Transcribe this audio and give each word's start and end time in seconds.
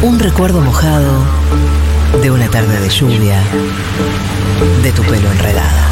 Un 0.00 0.20
recuerdo 0.20 0.60
mojado 0.60 1.24
de 2.22 2.30
una 2.30 2.48
tarde 2.48 2.78
de 2.78 2.88
lluvia, 2.88 3.42
de 4.82 4.92
tu 4.92 5.02
pelo 5.02 5.28
enredada. 5.32 5.88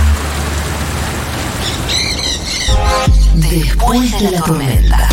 Después 3.34 4.12
de 4.20 4.30
la 4.30 4.40
tormenta. 4.42 5.08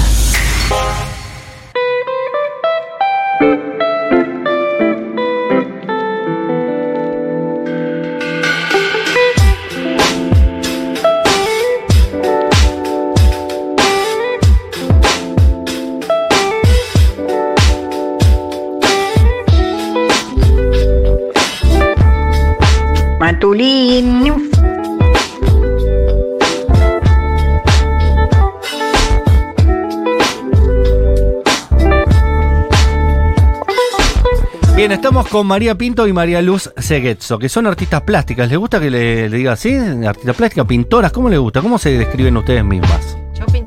Bien, 34.76 34.92
estamos 34.92 35.28
con 35.28 35.46
María 35.46 35.76
Pinto 35.76 36.08
y 36.08 36.14
María 36.14 36.42
Luz 36.42 36.72
Seguetzo, 36.76 37.38
que 37.38 37.48
son 37.50 37.68
artistas 37.68 38.02
plásticas. 38.02 38.50
¿Les 38.50 38.58
gusta 38.58 38.80
que 38.80 38.90
le, 38.90 39.30
le 39.30 39.38
diga 39.38 39.52
así? 39.52 39.76
Artistas 39.76 40.36
plásticas, 40.36 40.66
pintoras, 40.66 41.12
¿cómo 41.12 41.30
les 41.30 41.38
gusta? 41.38 41.62
¿Cómo 41.62 41.78
se 41.78 41.96
describen 41.96 42.36
ustedes 42.36 42.66
mismas? 42.66 43.23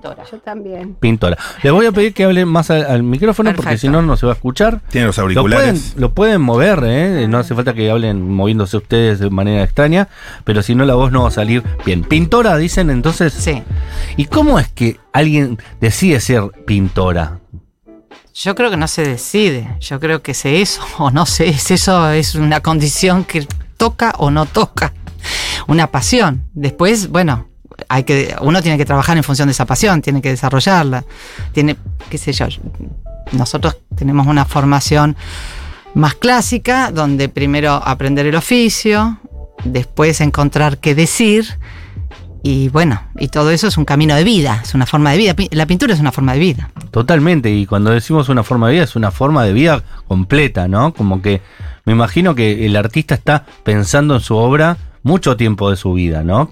Yo 0.06 0.14
pintora. 0.14 0.30
Yo 0.30 0.38
también. 0.38 0.94
Pintora. 0.94 1.38
Les 1.62 1.72
voy 1.72 1.86
a 1.86 1.92
pedir 1.92 2.14
que 2.14 2.24
hablen 2.24 2.48
más 2.48 2.70
al, 2.70 2.84
al 2.84 3.02
micrófono 3.02 3.52
porque 3.54 3.78
si 3.78 3.88
no, 3.88 4.02
no 4.02 4.16
se 4.16 4.26
va 4.26 4.32
a 4.32 4.34
escuchar. 4.36 4.80
Tiene 4.90 5.06
los 5.06 5.16
Lo 5.16 5.24
pueden, 5.24 5.38
auriculares. 5.38 5.94
lo 5.96 6.12
pueden 6.12 6.40
mover, 6.42 6.82
¿eh? 6.84 7.26
no 7.28 7.38
hace 7.38 7.54
falta 7.54 7.74
que 7.74 7.90
hablen 7.90 8.28
moviéndose 8.28 8.76
ustedes 8.76 9.18
de 9.18 9.30
manera 9.30 9.62
extraña, 9.62 10.08
pero 10.44 10.62
si 10.62 10.74
no 10.74 10.84
la 10.84 10.94
voz 10.94 11.12
no 11.12 11.22
va 11.22 11.28
a 11.28 11.32
salir 11.32 11.62
bien. 11.84 12.02
Pintora, 12.02 12.56
dicen 12.56 12.90
entonces. 12.90 13.32
Sí. 13.32 13.62
¿Y 14.16 14.26
cómo 14.26 14.58
es 14.58 14.68
que 14.68 14.98
alguien 15.12 15.58
decide 15.80 16.20
ser 16.20 16.42
pintora? 16.66 17.40
Yo 18.34 18.54
creo 18.54 18.70
que 18.70 18.76
no 18.76 18.86
se 18.86 19.02
decide. 19.02 19.76
Yo 19.80 19.98
creo 19.98 20.22
que 20.22 20.34
se 20.34 20.60
es 20.60 20.78
o 20.98 21.10
no 21.10 21.26
se 21.26 21.48
es. 21.48 21.70
Eso 21.70 22.10
es 22.10 22.34
una 22.34 22.60
condición 22.60 23.24
que 23.24 23.46
toca 23.76 24.12
o 24.18 24.30
no 24.30 24.46
toca. 24.46 24.92
Una 25.66 25.88
pasión. 25.88 26.44
Después, 26.52 27.08
bueno, 27.08 27.48
hay 27.88 28.04
que, 28.04 28.34
uno 28.40 28.62
tiene 28.62 28.78
que 28.78 28.84
trabajar 28.84 29.16
en 29.16 29.22
función 29.22 29.48
de 29.48 29.52
esa 29.52 29.66
pasión, 29.66 30.02
tiene 30.02 30.22
que 30.22 30.30
desarrollarla. 30.30 31.04
Tiene, 31.52 31.76
qué 32.10 32.18
sé 32.18 32.32
yo. 32.32 32.46
Nosotros 33.32 33.78
tenemos 33.96 34.26
una 34.26 34.44
formación 34.44 35.16
más 35.94 36.14
clásica, 36.14 36.90
donde 36.90 37.28
primero 37.28 37.72
aprender 37.72 38.26
el 38.26 38.34
oficio, 38.34 39.18
después 39.64 40.20
encontrar 40.20 40.78
qué 40.78 40.94
decir. 40.94 41.46
Y 42.42 42.68
bueno, 42.68 43.02
y 43.18 43.28
todo 43.28 43.50
eso 43.50 43.66
es 43.66 43.76
un 43.76 43.84
camino 43.84 44.14
de 44.14 44.22
vida, 44.22 44.60
es 44.62 44.74
una 44.74 44.86
forma 44.86 45.10
de 45.10 45.18
vida. 45.18 45.34
La 45.50 45.66
pintura 45.66 45.94
es 45.94 46.00
una 46.00 46.12
forma 46.12 46.34
de 46.34 46.38
vida. 46.38 46.70
Totalmente, 46.92 47.50
y 47.50 47.66
cuando 47.66 47.90
decimos 47.90 48.28
una 48.28 48.44
forma 48.44 48.68
de 48.68 48.74
vida, 48.74 48.84
es 48.84 48.94
una 48.94 49.10
forma 49.10 49.42
de 49.44 49.52
vida 49.52 49.82
completa, 50.06 50.68
¿no? 50.68 50.94
Como 50.94 51.22
que 51.22 51.42
me 51.84 51.92
imagino 51.92 52.34
que 52.34 52.66
el 52.66 52.76
artista 52.76 53.14
está 53.14 53.46
pensando 53.64 54.14
en 54.14 54.20
su 54.20 54.36
obra 54.36 54.76
mucho 55.06 55.36
tiempo 55.36 55.70
de 55.70 55.76
su 55.76 55.92
vida, 55.92 56.24
¿no? 56.24 56.50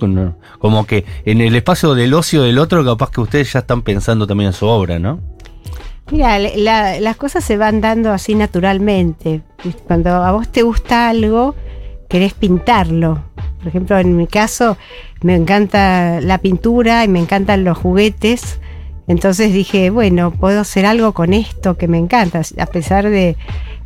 Como 0.58 0.86
que 0.86 1.04
en 1.24 1.40
el 1.40 1.54
espacio 1.56 1.94
del 1.94 2.14
ocio 2.14 2.42
del 2.42 2.58
otro, 2.58 2.84
capaz 2.84 3.10
que 3.10 3.20
ustedes 3.20 3.52
ya 3.52 3.58
están 3.58 3.82
pensando 3.82 4.26
también 4.28 4.48
en 4.48 4.54
su 4.54 4.66
obra, 4.66 4.98
¿no? 5.00 5.18
Mira, 6.12 6.38
la- 6.38 6.50
la- 6.56 7.00
las 7.00 7.16
cosas 7.16 7.42
se 7.44 7.56
van 7.56 7.80
dando 7.80 8.12
así 8.12 8.34
naturalmente. 8.34 9.40
Cuando 9.86 10.10
a 10.10 10.30
vos 10.32 10.48
te 10.48 10.62
gusta 10.62 11.08
algo, 11.08 11.54
querés 12.08 12.34
pintarlo. 12.34 13.24
Por 13.58 13.68
ejemplo, 13.68 13.98
en 13.98 14.16
mi 14.16 14.26
caso, 14.28 14.76
me 15.22 15.34
encanta 15.34 16.20
la 16.20 16.38
pintura 16.38 17.02
y 17.04 17.08
me 17.08 17.18
encantan 17.18 17.64
los 17.64 17.76
juguetes. 17.76 18.60
Entonces 19.08 19.52
dije, 19.52 19.90
bueno, 19.90 20.30
puedo 20.30 20.60
hacer 20.60 20.86
algo 20.86 21.12
con 21.12 21.32
esto 21.34 21.76
que 21.76 21.88
me 21.88 21.98
encanta, 21.98 22.42
a 22.58 22.66
pesar 22.66 23.08
de- 23.10 23.36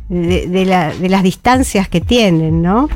de 0.09 0.65
la- 0.65 0.93
de 0.93 1.07
las 1.09 1.23
distancias 1.23 1.87
que 1.87 2.01
tienen, 2.01 2.61
¿no? 2.61 2.89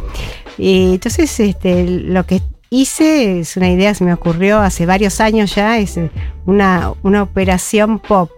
Y 0.58 0.94
entonces, 0.94 1.40
este, 1.40 1.86
lo 1.88 2.26
que 2.26 2.42
hice 2.70 3.40
es 3.40 3.58
una 3.58 3.70
idea 3.70 3.92
que 3.92 3.96
se 3.96 4.04
me 4.04 4.14
ocurrió 4.14 4.60
hace 4.60 4.86
varios 4.86 5.20
años 5.20 5.56
ya, 5.56 5.78
es 5.78 5.98
eh, 5.98 6.10
una, 6.46 6.94
una 7.04 7.24
operación 7.24 8.00
pop. 8.00 8.32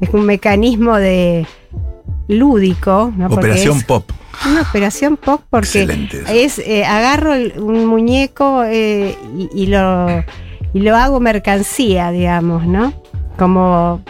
Es 0.00 0.10
un 0.10 0.24
mecanismo 0.24 0.96
de 0.96 1.46
lúdico, 2.28 3.12
Operación 3.28 3.78
es 3.78 3.84
Pop. 3.84 4.10
Una 4.46 4.62
operación 4.62 5.18
pop 5.18 5.42
porque 5.50 6.08
es 6.32 6.58
eh, 6.60 6.86
agarro 6.86 7.34
un 7.62 7.84
muñeco 7.84 8.64
eh, 8.64 9.14
y, 9.36 9.64
y 9.64 9.66
lo 9.66 10.24
y 10.72 10.80
lo 10.80 10.96
hago 10.96 11.20
mercancía, 11.20 12.10
digamos, 12.10 12.66
¿no? 12.66 12.92
Como 13.36 14.02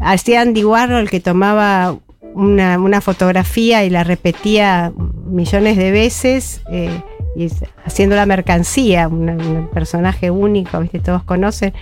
hacía 0.00 0.40
Andy 0.40 0.64
Warhol 0.64 1.10
que 1.10 1.20
tomaba 1.20 1.96
una, 2.34 2.78
una 2.78 3.00
fotografía 3.00 3.84
y 3.84 3.90
la 3.90 4.04
repetía 4.04 4.92
millones 5.32 5.76
de 5.76 5.90
veces 5.90 6.62
eh, 6.70 7.00
y 7.34 7.48
haciendo 7.84 8.14
la 8.14 8.26
mercancía, 8.26 9.08
un 9.08 9.68
personaje 9.72 10.30
único, 10.30 10.78
¿viste? 10.80 11.00
Todos 11.00 11.22
conocen. 11.24 11.72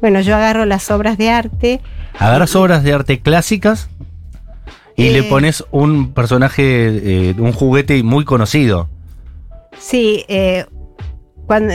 Bueno, 0.00 0.20
yo 0.20 0.36
agarro 0.36 0.64
las 0.64 0.90
obras 0.90 1.18
de 1.18 1.30
arte 1.30 1.80
Agarras 2.18 2.54
obras 2.56 2.84
de 2.84 2.92
arte 2.92 3.20
clásicas 3.20 3.88
y 4.96 5.10
le 5.10 5.20
Eh. 5.20 5.22
pones 5.24 5.64
un 5.70 6.12
personaje, 6.12 7.30
eh, 7.30 7.34
un 7.38 7.52
juguete 7.52 8.02
muy 8.02 8.24
conocido. 8.24 8.88
Sí, 9.78 10.24
cuando, 11.46 11.72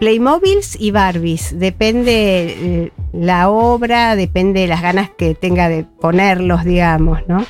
Playmobiles 0.00 0.76
y 0.80 0.90
Barbies. 0.90 1.58
Depende 1.58 2.90
la 3.12 3.50
obra, 3.50 4.16
depende 4.16 4.66
las 4.66 4.82
ganas 4.82 5.10
que 5.10 5.34
tenga 5.34 5.68
de 5.68 5.84
ponerlos, 5.84 6.64
digamos, 6.64 7.20
¿no? 7.28 7.44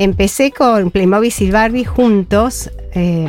Empecé 0.00 0.50
con 0.50 0.90
Playmobiles 0.90 1.42
y 1.42 1.50
Barbies 1.50 1.86
juntos 1.86 2.70
eh, 2.94 3.28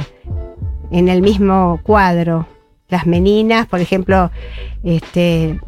en 0.90 1.10
el 1.10 1.22
mismo 1.22 1.82
cuadro. 1.84 2.48
Las 2.88 3.06
meninas, 3.06 3.68
por 3.68 3.82
ejemplo, 3.82 4.32
este, 4.82 5.60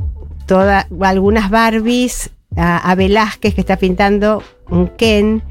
toda, 0.45 0.87
algunas 1.01 1.49
Barbies, 1.49 2.29
a, 2.55 2.95
Velázquez 2.95 3.53
que 3.53 3.59
está 3.59 3.75
pintando 3.75 4.41
un 4.69 4.87
Ken, 4.87 5.43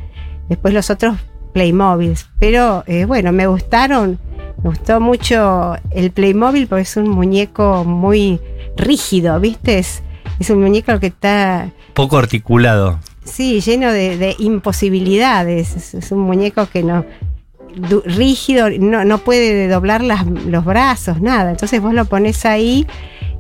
después 0.49 0.73
los 0.73 0.89
otros 0.89 1.19
Playmobiles. 1.53 2.31
Pero 2.39 2.83
eh, 2.87 3.05
bueno, 3.05 3.31
me 3.31 3.47
gustaron, 3.47 4.19
me 4.63 4.71
gustó 4.71 5.01
mucho 5.03 5.77
el 5.91 6.13
Playmobil 6.13 6.67
porque 6.67 6.85
es 6.85 6.97
un 6.97 7.11
muñeco 7.11 7.85
muy 7.85 8.41
rígido, 8.79 9.39
¿viste? 9.39 9.81
Es, 9.81 10.03
es 10.41 10.49
un 10.49 10.63
muñeco 10.63 10.99
que 10.99 11.09
está, 11.09 11.69
Poco 11.93 12.17
articulado. 12.17 13.01
Sí, 13.25 13.61
lleno 13.61 13.91
de, 13.93 14.17
de 14.19 14.37
imposibilidades. 14.39 15.75
Es, 15.77 15.95
es 15.95 16.13
un 16.13 16.21
muñeco 16.21 16.67
que 16.67 16.83
no 16.83 17.05
rígido, 18.05 18.69
no, 18.71 19.05
no 19.05 19.19
puede 19.19 19.67
doblar 19.69 20.03
las- 20.03 20.27
los 20.27 20.65
brazos, 20.65 21.21
nada. 21.21 21.51
Entonces 21.51 21.81
vos 21.81 21.95
lo 21.95 22.05
pones 22.05 22.45
ahí 22.45 22.87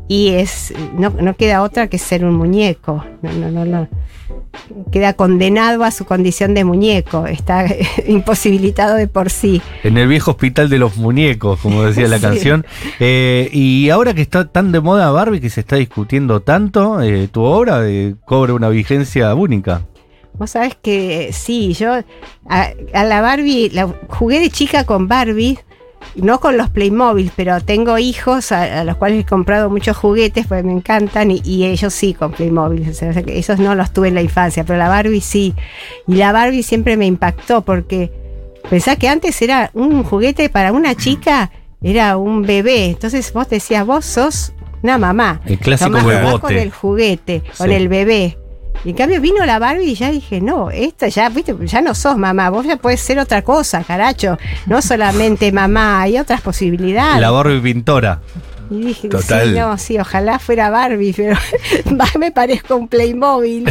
y 0.08 0.28
es 0.30 0.72
no, 0.98 1.10
no 1.10 1.34
queda 1.34 1.62
otra 1.62 1.88
que 1.88 1.98
ser 1.98 2.24
un 2.24 2.34
muñeco. 2.34 3.04
No, 3.22 3.32
no, 3.32 3.50
no, 3.50 3.64
no. 3.64 3.88
Queda 4.90 5.14
condenado 5.14 5.82
a 5.84 5.90
su 5.90 6.04
condición 6.04 6.52
de 6.54 6.64
muñeco, 6.64 7.26
está 7.26 7.66
imposibilitado 8.06 8.96
de 8.96 9.08
por 9.08 9.30
sí. 9.30 9.62
En 9.82 9.96
el 9.96 10.08
viejo 10.08 10.32
hospital 10.32 10.68
de 10.68 10.78
los 10.78 10.96
muñecos, 10.96 11.58
como 11.60 11.82
decía 11.84 12.06
la 12.08 12.16
Sí. 12.18 12.22
canción. 12.22 12.66
Eh, 13.00 13.48
y 13.52 13.88
ahora 13.90 14.12
que 14.14 14.20
está 14.22 14.46
tan 14.46 14.70
de 14.72 14.80
moda 14.80 15.10
Barbie, 15.10 15.40
que 15.40 15.48
se 15.50 15.60
está 15.60 15.76
discutiendo 15.76 16.40
tanto, 16.40 17.00
eh, 17.00 17.28
tu 17.28 17.42
obra 17.42 17.80
eh, 17.88 18.14
cobra 18.26 18.52
una 18.54 18.68
vigencia 18.68 19.34
única. 19.34 19.82
Vos 20.34 20.50
sabés 20.50 20.74
que 20.74 21.30
sí, 21.32 21.72
yo 21.74 21.92
a, 22.48 22.68
a 22.94 23.04
la 23.04 23.20
Barbie, 23.20 23.70
la, 23.70 23.86
jugué 24.08 24.40
de 24.40 24.50
chica 24.50 24.84
con 24.84 25.08
Barbie, 25.08 25.58
no 26.14 26.40
con 26.40 26.56
los 26.56 26.68
Playmobil, 26.70 27.30
pero 27.34 27.60
tengo 27.60 27.98
hijos 27.98 28.52
a, 28.52 28.80
a 28.80 28.84
los 28.84 28.96
cuales 28.96 29.20
he 29.20 29.26
comprado 29.26 29.70
muchos 29.70 29.96
juguetes 29.96 30.46
porque 30.46 30.62
me 30.62 30.72
encantan 30.72 31.30
y, 31.30 31.40
y 31.44 31.64
ellos 31.64 31.92
sí 31.94 32.14
con 32.14 32.32
Playmobil. 32.32 32.88
O 32.88 32.94
sea, 32.94 33.10
esos 33.10 33.58
no 33.58 33.74
los 33.74 33.92
tuve 33.92 34.08
en 34.08 34.14
la 34.14 34.22
infancia, 34.22 34.64
pero 34.64 34.78
la 34.78 34.88
Barbie 34.88 35.20
sí. 35.20 35.54
Y 36.06 36.14
la 36.14 36.32
Barbie 36.32 36.62
siempre 36.62 36.96
me 36.96 37.06
impactó 37.06 37.62
porque 37.62 38.12
pensá 38.68 38.96
que 38.96 39.08
antes 39.08 39.40
era 39.42 39.70
un 39.74 40.02
juguete 40.02 40.48
para 40.48 40.72
una 40.72 40.94
chica, 40.94 41.50
era 41.82 42.16
un 42.16 42.42
bebé. 42.42 42.86
Entonces 42.86 43.32
vos 43.32 43.48
decías, 43.48 43.86
vos 43.86 44.04
sos 44.04 44.52
una 44.82 44.98
mamá. 44.98 45.40
El 45.46 45.58
clásico 45.58 46.04
bebote. 46.04 46.40
con 46.40 46.52
el 46.52 46.70
juguete, 46.70 47.42
con 47.56 47.70
el 47.70 47.88
bebé. 47.88 48.38
Y 48.84 48.90
en 48.90 48.96
cambio 48.96 49.20
vino 49.20 49.44
la 49.46 49.58
Barbie 49.58 49.90
y 49.90 49.94
ya 49.94 50.10
dije, 50.10 50.40
no, 50.40 50.70
esta 50.70 51.08
ya, 51.08 51.28
viste, 51.28 51.54
ya 51.66 51.80
no 51.80 51.94
sos 51.94 52.16
mamá, 52.16 52.50
vos 52.50 52.66
ya 52.66 52.76
puedes 52.76 53.00
ser 53.00 53.18
otra 53.18 53.42
cosa, 53.42 53.84
caracho. 53.84 54.38
No 54.66 54.82
solamente 54.82 55.52
mamá, 55.52 56.02
hay 56.02 56.18
otras 56.18 56.40
posibilidades. 56.40 57.20
La 57.20 57.30
Barbie 57.30 57.60
pintora. 57.60 58.20
Y 58.70 58.84
dije, 58.86 59.08
Total. 59.08 59.48
sí, 59.48 59.58
no, 59.58 59.78
sí, 59.78 59.98
ojalá 59.98 60.38
fuera 60.38 60.70
Barbie, 60.70 61.12
pero 61.12 61.36
más 61.96 62.16
me 62.16 62.30
parezco 62.30 62.76
un 62.76 62.88
Playmobil. 62.88 63.70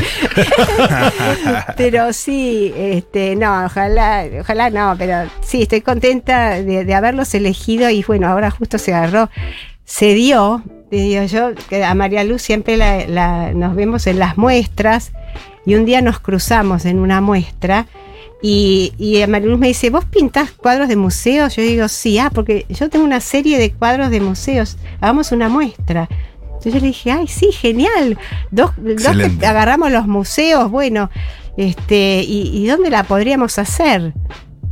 pero 1.77 2.13
sí, 2.13 2.71
este, 2.77 3.35
no, 3.35 3.65
ojalá, 3.65 4.25
ojalá 4.39 4.69
no, 4.69 4.95
pero 4.97 5.29
sí, 5.41 5.63
estoy 5.63 5.81
contenta 5.81 6.61
de, 6.61 6.85
de 6.85 6.93
haberlos 6.93 7.33
elegido 7.33 7.89
y 7.89 8.03
bueno, 8.03 8.27
ahora 8.27 8.51
justo 8.51 8.77
se 8.77 8.93
agarró, 8.93 9.29
se 9.91 10.13
dio, 10.13 10.63
digo 10.89 11.23
yo, 11.23 11.49
que 11.69 11.83
a 11.83 11.93
María 11.95 12.23
Luz 12.23 12.41
siempre 12.41 12.77
la- 12.77 13.05
la- 13.07 13.53
nos 13.53 13.75
vemos 13.75 14.07
en 14.07 14.19
las 14.19 14.37
muestras 14.37 15.11
y 15.65 15.75
un 15.75 15.83
día 15.85 16.01
nos 16.01 16.19
cruzamos 16.19 16.85
en 16.85 16.99
una 16.99 17.19
muestra. 17.19 17.87
Y, 18.41 18.93
y 18.97 19.27
María 19.27 19.49
Luz 19.49 19.59
me 19.59 19.67
dice, 19.67 19.89
¿vos 19.89 20.05
pintás 20.05 20.51
cuadros 20.51 20.87
de 20.87 20.95
museos? 20.95 21.55
Yo 21.57 21.61
digo, 21.61 21.87
sí, 21.89 22.17
ah, 22.19 22.31
porque 22.33 22.65
yo 22.69 22.89
tengo 22.89 23.03
una 23.05 23.19
serie 23.19 23.59
de 23.59 23.71
cuadros 23.73 24.09
de 24.11 24.21
museos, 24.21 24.77
hagamos 25.01 25.31
una 25.33 25.49
muestra. 25.49 26.07
Entonces 26.45 26.73
yo 26.73 26.79
le 26.79 26.87
dije, 26.87 27.11
ay, 27.11 27.27
sí, 27.27 27.51
genial. 27.51 28.17
Dos, 28.49 28.71
dos 28.77 29.15
que 29.39 29.45
agarramos 29.45 29.91
los 29.91 30.07
museos, 30.07 30.71
bueno, 30.71 31.09
este, 31.57 32.23
y, 32.25 32.49
y 32.57 32.65
dónde 32.67 32.89
la 32.89 33.03
podríamos 33.03 33.59
hacer? 33.59 34.13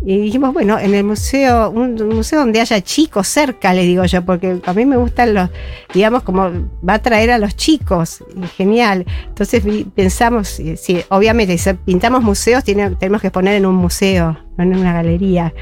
Y 0.05 0.17
dijimos, 0.17 0.53
bueno, 0.53 0.79
en 0.79 0.93
el 0.93 1.03
museo, 1.03 1.69
un, 1.71 2.01
un 2.01 2.15
museo 2.15 2.39
donde 2.39 2.61
haya 2.61 2.79
chicos 2.81 3.27
cerca, 3.27 3.73
le 3.73 3.81
digo 3.83 4.05
yo, 4.05 4.23
porque 4.23 4.59
a 4.65 4.73
mí 4.73 4.85
me 4.85 4.95
gustan 4.95 5.33
los, 5.33 5.49
digamos, 5.93 6.23
como 6.23 6.49
va 6.87 6.93
a 6.93 7.01
traer 7.01 7.31
a 7.31 7.37
los 7.37 7.55
chicos, 7.57 8.23
y 8.41 8.47
genial. 8.47 9.05
Entonces 9.27 9.61
pensamos, 9.93 10.59
eh, 10.61 10.77
sí, 10.77 11.01
obviamente, 11.09 11.57
si 11.57 11.73
pintamos 11.73 12.23
museos, 12.23 12.63
tiene- 12.63 12.91
tenemos 12.95 13.21
que 13.21 13.29
poner 13.29 13.55
en 13.55 13.65
un 13.65 13.75
museo, 13.75 14.37
no 14.57 14.63
en 14.63 14.77
una 14.77 14.93
galería. 14.93 15.53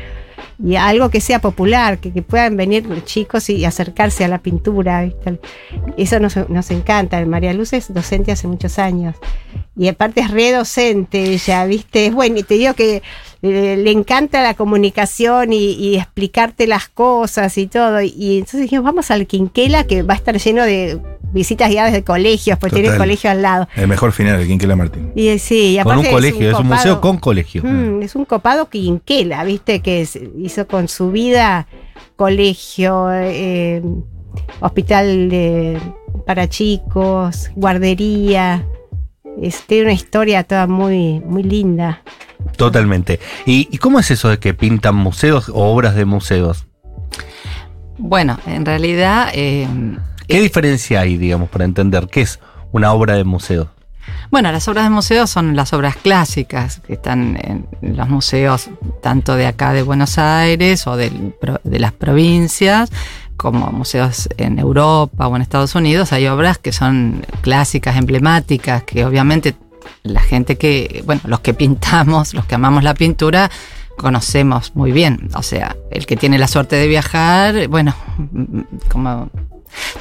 Y 0.63 0.75
algo 0.75 1.09
que 1.09 1.21
sea 1.21 1.39
popular, 1.39 1.99
que, 1.99 2.11
que 2.11 2.21
puedan 2.23 2.57
venir 2.57 2.85
los 2.87 3.05
chicos 3.05 3.47
y 3.49 3.63
acercarse 3.65 4.23
a 4.25 4.27
la 4.27 4.39
pintura. 4.39 5.03
¿viste? 5.03 5.39
Eso 5.97 6.19
nos, 6.19 6.35
nos 6.49 6.71
encanta. 6.71 7.23
María 7.25 7.53
Luz 7.53 7.73
es 7.73 7.93
docente 7.93 8.31
hace 8.31 8.47
muchos 8.47 8.79
años. 8.79 9.15
Y 9.75 9.87
aparte 9.87 10.21
es 10.21 10.31
redocente 10.31 11.23
ella, 11.31 11.65
¿viste? 11.65 12.07
Es 12.07 12.13
bueno, 12.13 12.39
y 12.39 12.43
te 12.43 12.55
digo 12.55 12.73
que 12.73 13.03
le 13.41 13.91
encanta 13.91 14.41
la 14.41 14.53
comunicación 14.53 15.53
y, 15.53 15.71
y 15.73 15.95
explicarte 15.97 16.67
las 16.67 16.87
cosas 16.89 17.57
y 17.57 17.67
todo. 17.67 18.01
Y 18.01 18.39
entonces 18.39 18.61
dijimos, 18.61 18.85
vamos 18.85 19.11
al 19.11 19.27
Quinquela, 19.27 19.85
que 19.85 20.01
va 20.03 20.13
a 20.13 20.17
estar 20.17 20.37
lleno 20.37 20.63
de 20.63 20.99
visitas 21.33 21.69
guiadas 21.69 21.91
de 21.93 22.03
colegios, 22.03 22.57
pues 22.57 22.71
tiene 22.73 22.87
el 22.87 22.97
colegio 22.97 23.29
al 23.29 23.41
lado. 23.41 23.67
El 23.75 23.87
mejor 23.87 24.11
final, 24.13 24.39
el 24.39 24.47
Quinquela 24.47 24.75
Martín. 24.75 25.11
Y 25.15 25.37
sí, 25.39 25.77
y 25.77 25.83
Con 25.83 25.99
un 25.99 26.05
colegio, 26.05 26.49
es 26.49 26.55
un, 26.55 26.63
copado- 26.63 26.75
museo 26.77 27.01
con 27.01 27.17
colegio. 27.17 27.63
Mm, 27.63 28.01
es 28.01 28.15
un 28.15 28.25
copado 28.25 28.69
quinquela, 28.69 29.43
viste, 29.43 29.81
que 29.81 30.01
es- 30.01 30.19
hizo 30.39 30.65
con 30.67 30.87
su 30.87 31.11
vida 31.11 31.67
colegio, 32.15 33.09
eh, 33.13 33.81
hospital 34.61 35.29
de- 35.29 35.79
para 36.25 36.47
chicos, 36.49 37.49
guardería. 37.55 38.65
Es, 39.41 39.63
tiene 39.67 39.83
una 39.83 39.93
historia 39.93 40.43
toda 40.43 40.67
muy, 40.67 41.19
muy 41.19 41.43
linda. 41.43 42.01
Totalmente. 42.55 43.19
¿Y, 43.45 43.67
y 43.71 43.77
cómo 43.77 43.99
es 43.99 44.11
eso 44.11 44.29
de 44.29 44.39
que 44.39 44.53
pintan 44.53 44.95
museos 44.95 45.49
o 45.49 45.71
obras 45.73 45.95
de 45.95 46.05
museos? 46.05 46.65
Bueno, 47.97 48.39
en 48.45 48.65
realidad, 48.65 49.29
eh, 49.33 49.67
¿Qué 50.27 50.41
diferencia 50.41 51.01
hay, 51.01 51.17
digamos, 51.17 51.49
para 51.49 51.63
entender 51.63 52.07
qué 52.07 52.21
es 52.21 52.39
una 52.71 52.91
obra 52.91 53.15
de 53.15 53.23
museo? 53.23 53.69
bueno, 54.29 54.51
las 54.51 54.67
obras 54.67 54.85
de 54.85 54.89
museo 54.89 55.27
son 55.27 55.55
las 55.55 55.73
obras 55.73 55.95
clásicas 55.95 56.81
que 56.85 56.93
están 56.93 57.37
en 57.41 57.95
los 57.97 58.09
museos 58.09 58.69
tanto 59.01 59.35
de 59.35 59.47
acá 59.47 59.73
de 59.73 59.83
Buenos 59.83 60.17
Aires 60.17 60.85
o 60.87 60.95
de 60.97 61.33
las 61.63 61.91
provincias, 61.93 62.89
como 63.37 63.71
museos 63.71 64.27
en 64.37 64.59
Europa 64.59 65.27
o 65.27 65.35
en 65.35 65.41
Estados 65.41 65.75
Unidos. 65.75 66.11
Hay 66.11 66.27
obras 66.27 66.57
que 66.57 66.71
son 66.71 67.25
clásicas, 67.41 67.95
emblemáticas, 67.95 68.83
que 68.83 69.05
obviamente 69.05 69.55
la 70.03 70.21
gente 70.21 70.57
que, 70.57 71.03
bueno, 71.05 71.21
los 71.25 71.39
que 71.39 71.53
pintamos, 71.53 72.33
los 72.33 72.45
que 72.45 72.55
amamos 72.55 72.83
la 72.83 72.93
pintura, 72.93 73.49
conocemos 73.97 74.73
muy 74.75 74.91
bien. 74.91 75.29
O 75.35 75.43
sea, 75.43 75.75
el 75.91 76.05
que 76.05 76.17
tiene 76.17 76.37
la 76.37 76.47
suerte 76.47 76.75
de 76.75 76.87
viajar, 76.87 77.67
bueno, 77.67 77.95
como 78.89 79.29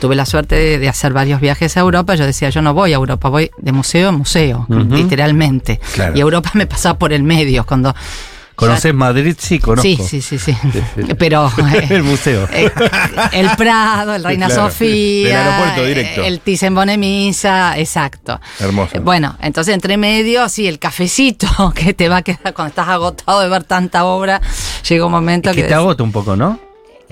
tuve 0.01 0.17
la 0.17 0.27
suerte 0.27 0.55
de, 0.55 0.79
de 0.79 0.89
hacer 0.89 1.13
varios 1.13 1.41
viajes 1.41 1.77
a 1.77 1.81
Europa, 1.81 2.15
yo 2.15 2.25
decía, 2.25 2.51
yo 2.51 2.63
no 2.63 2.75
voy 2.75 2.93
a 2.93 2.97
Europa, 2.97 3.29
voy 3.29 3.51
de 3.59 3.73
museo 3.73 4.09
en 4.09 4.17
museo, 4.17 4.67
literalmente. 4.69 5.81
Claro. 5.95 6.17
Y 6.17 6.21
Europa 6.21 6.51
me 6.55 6.67
pasaba 6.67 6.99
por 6.99 7.13
el 7.13 7.23
medio 7.23 7.65
cuando... 7.67 7.95
¿Conoces 8.57 8.95
Madrid? 8.95 9.37
Sí, 9.39 9.59
conozco. 9.59 9.83
Sí, 9.83 9.97
sí, 9.97 10.21
sí, 10.23 10.39
sí. 10.39 10.57
Pero... 11.19 11.53
eh, 11.75 11.87
el 11.91 12.03
museo. 12.03 12.49
eh, 12.53 12.71
el 13.33 13.51
Prado, 13.57 14.15
el 14.15 14.25
Reina 14.25 14.47
Claro, 14.47 14.63
Sofía, 14.71 15.29
del 15.29 15.37
aeropuerto 15.37 15.85
directo. 15.85 16.25
el 16.25 16.41
Thyssen-Bonnemisa, 16.41 17.79
exacto. 17.79 18.41
Hermoso. 18.59 18.97
Eh, 18.97 19.01
Bueno, 19.01 19.37
entonces 19.41 19.75
entre 19.75 19.97
medio, 19.97 20.49
sí, 20.49 20.67
el 20.67 20.79
cafecito 20.79 21.47
que 21.75 21.93
te 21.95 22.09
va 22.09 22.19
a 22.19 22.23
quedar 22.23 22.55
cuando 22.55 22.71
estás 22.71 22.89
agotado 22.89 23.41
de 23.41 23.49
ver 23.49 23.65
tanta 23.65 24.05
obra, 24.05 24.41
llega 24.89 25.05
un 25.07 25.13
momento 25.13 25.51
Es 25.51 25.57
que 25.57 25.63
que... 25.63 25.69
te 25.69 25.75
agota 25.75 26.03
un 26.03 26.13
poco, 26.13 26.35
¿no? 26.35 26.59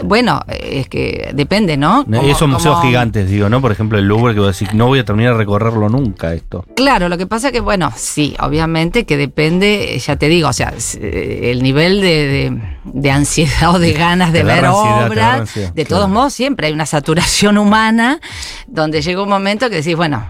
Bueno, 0.03 0.41
eh, 0.49 0.81
es 0.81 0.89
que 0.89 1.31
depende, 1.35 1.77
¿no? 1.77 2.05
Como- 2.05 2.23
Esos 2.23 2.49
museos 2.49 2.77
como- 2.77 2.87
gigantes, 2.89 3.29
digo, 3.31 3.49
¿no? 3.49 3.61
Por 3.61 3.71
ejemplo, 3.71 3.99
el 3.99 4.07
Louvre, 4.09 4.35
que 4.35 4.41
vos 4.41 4.59
decís, 4.59 4.75
no 4.75 4.87
voy 4.87 4.99
a 4.99 5.05
terminar 5.05 5.33
de 5.35 5.39
recorrerlo 5.39 5.89
nunca 5.89 6.35
esto. 6.35 6.65
Claro, 6.75 7.09
lo 7.09 7.17
que 7.17 7.27
pasa 7.27 7.53
que, 7.53 7.61
bueno, 7.61 7.93
sí, 7.97 8.35
obviamente 8.41 9.05
que 9.07 9.17
depende, 9.17 9.97
ya 10.05 10.17
te 10.17 10.29
digo, 10.29 10.49
o 10.49 10.53
sea, 10.53 10.73
eh, 11.01 11.51
el 11.53 11.63
nivel 11.63 12.01
de, 12.01 12.27
de- 12.27 12.63
de 12.85 13.11
ansiedad 13.11 13.75
o 13.75 13.79
de 13.79 13.93
ganas 13.95 14.33
de 14.33 14.43
ver 14.43 14.65
ansiedad, 14.65 15.07
obras. 15.07 15.41
ansiedad, 15.43 15.73
De 15.75 15.85
claro. 15.85 16.01
todos 16.03 16.11
modos, 16.13 16.33
siempre 16.35 16.67
hay 16.67 16.73
una 16.73 16.87
saturación 16.87 17.57
humana 17.59 18.21
donde 18.67 19.01
llega 19.01 19.23
un 19.23 19.29
momento 19.29 19.71
que 19.71 19.77
decís, 19.77 19.95
bueno, 19.97 20.27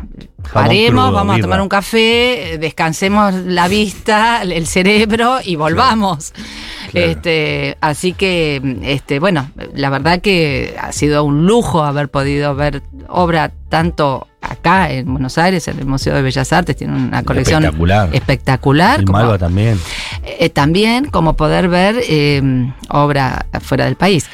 paremos, 0.52 1.04
crudo, 1.06 1.12
vamos 1.16 1.38
a 1.38 1.40
tomar 1.40 1.60
un 1.62 1.68
café, 1.68 2.54
eh, 2.54 2.58
descansemos 2.58 3.32
la 3.34 3.66
vista, 3.68 4.42
el 4.42 4.66
cerebro 4.66 5.38
y 5.42 5.56
volvamos. 5.56 6.32
Claro. 6.32 6.48
Este, 6.94 7.76
así 7.80 8.12
que, 8.12 8.78
este, 8.82 9.18
bueno, 9.18 9.50
la 9.74 9.90
verdad 9.90 10.20
que 10.20 10.76
ha 10.80 10.92
sido 10.92 11.24
un 11.24 11.46
lujo 11.46 11.82
haber 11.84 12.08
podido 12.08 12.54
ver 12.54 12.82
obra 13.08 13.50
tanto 13.68 14.28
acá 14.40 14.90
en 14.92 15.10
Buenos 15.12 15.38
Aires, 15.38 15.66
en 15.68 15.78
el 15.78 15.86
Museo 15.86 16.14
de 16.14 16.22
Bellas 16.22 16.52
Artes, 16.52 16.76
tiene 16.76 16.94
una 16.94 17.22
colección 17.22 17.64
Espectacular. 17.64 18.10
espectacular, 18.14 19.00
El 19.00 19.06
como- 19.06 19.18
Malva 19.18 19.38
también. 19.38 19.78
eh, 20.24 20.50
también 20.50 21.06
como 21.06 21.34
poder 21.34 21.68
ver 21.68 21.96
eh, 22.08 22.42
obra 22.90 23.46
fuera 23.60 23.86
del 23.86 23.96
país. 23.96 24.26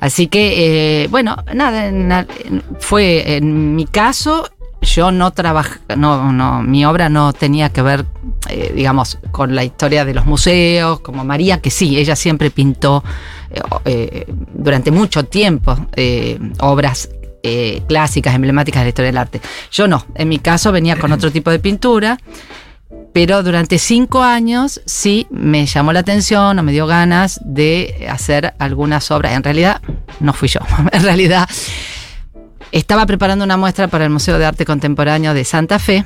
Así 0.00 0.28
que, 0.28 1.02
eh, 1.04 1.08
bueno, 1.08 1.36
nada, 1.54 2.24
fue 2.78 3.36
en 3.36 3.74
mi 3.74 3.84
caso, 3.86 4.48
yo 4.82 5.10
no 5.10 5.32
trabajé, 5.32 5.80
no, 5.96 6.32
no, 6.32 6.62
mi 6.62 6.84
obra 6.84 7.08
no 7.08 7.32
tenía 7.32 7.70
que 7.70 7.82
ver, 7.82 8.06
eh, 8.48 8.72
digamos, 8.74 9.18
con 9.30 9.54
la 9.54 9.64
historia 9.64 10.04
de 10.04 10.14
los 10.14 10.26
museos, 10.26 11.00
como 11.00 11.24
María, 11.24 11.60
que 11.60 11.70
sí, 11.70 11.98
ella 11.98 12.16
siempre 12.16 12.50
pintó 12.50 13.02
eh, 13.50 13.60
eh, 13.84 14.26
durante 14.54 14.90
mucho 14.90 15.24
tiempo 15.24 15.76
obras 16.60 17.10
clásicas, 17.86 18.34
emblemáticas 18.34 18.80
de 18.80 18.84
la 18.84 18.88
historia 18.90 19.08
del 19.08 19.16
arte. 19.16 19.40
Yo 19.72 19.88
no, 19.88 20.04
en 20.14 20.28
mi 20.28 20.38
caso 20.38 20.70
venía 20.70 20.96
con 20.96 21.12
otro 21.12 21.30
tipo 21.30 21.50
de 21.50 21.58
pintura 21.58 22.18
pero 23.12 23.42
durante 23.42 23.78
cinco 23.78 24.22
años 24.22 24.80
sí 24.86 25.26
me 25.30 25.66
llamó 25.66 25.92
la 25.92 26.00
atención 26.00 26.58
o 26.58 26.62
me 26.62 26.72
dio 26.72 26.86
ganas 26.86 27.40
de 27.44 28.06
hacer 28.08 28.54
algunas 28.58 29.10
obras. 29.10 29.32
En 29.32 29.42
realidad, 29.42 29.82
no 30.20 30.32
fui 30.32 30.48
yo. 30.48 30.60
En 30.92 31.02
realidad, 31.02 31.48
estaba 32.72 33.06
preparando 33.06 33.44
una 33.44 33.56
muestra 33.56 33.88
para 33.88 34.04
el 34.04 34.10
Museo 34.10 34.38
de 34.38 34.46
Arte 34.46 34.64
Contemporáneo 34.64 35.34
de 35.34 35.44
Santa 35.44 35.78
Fe 35.78 36.04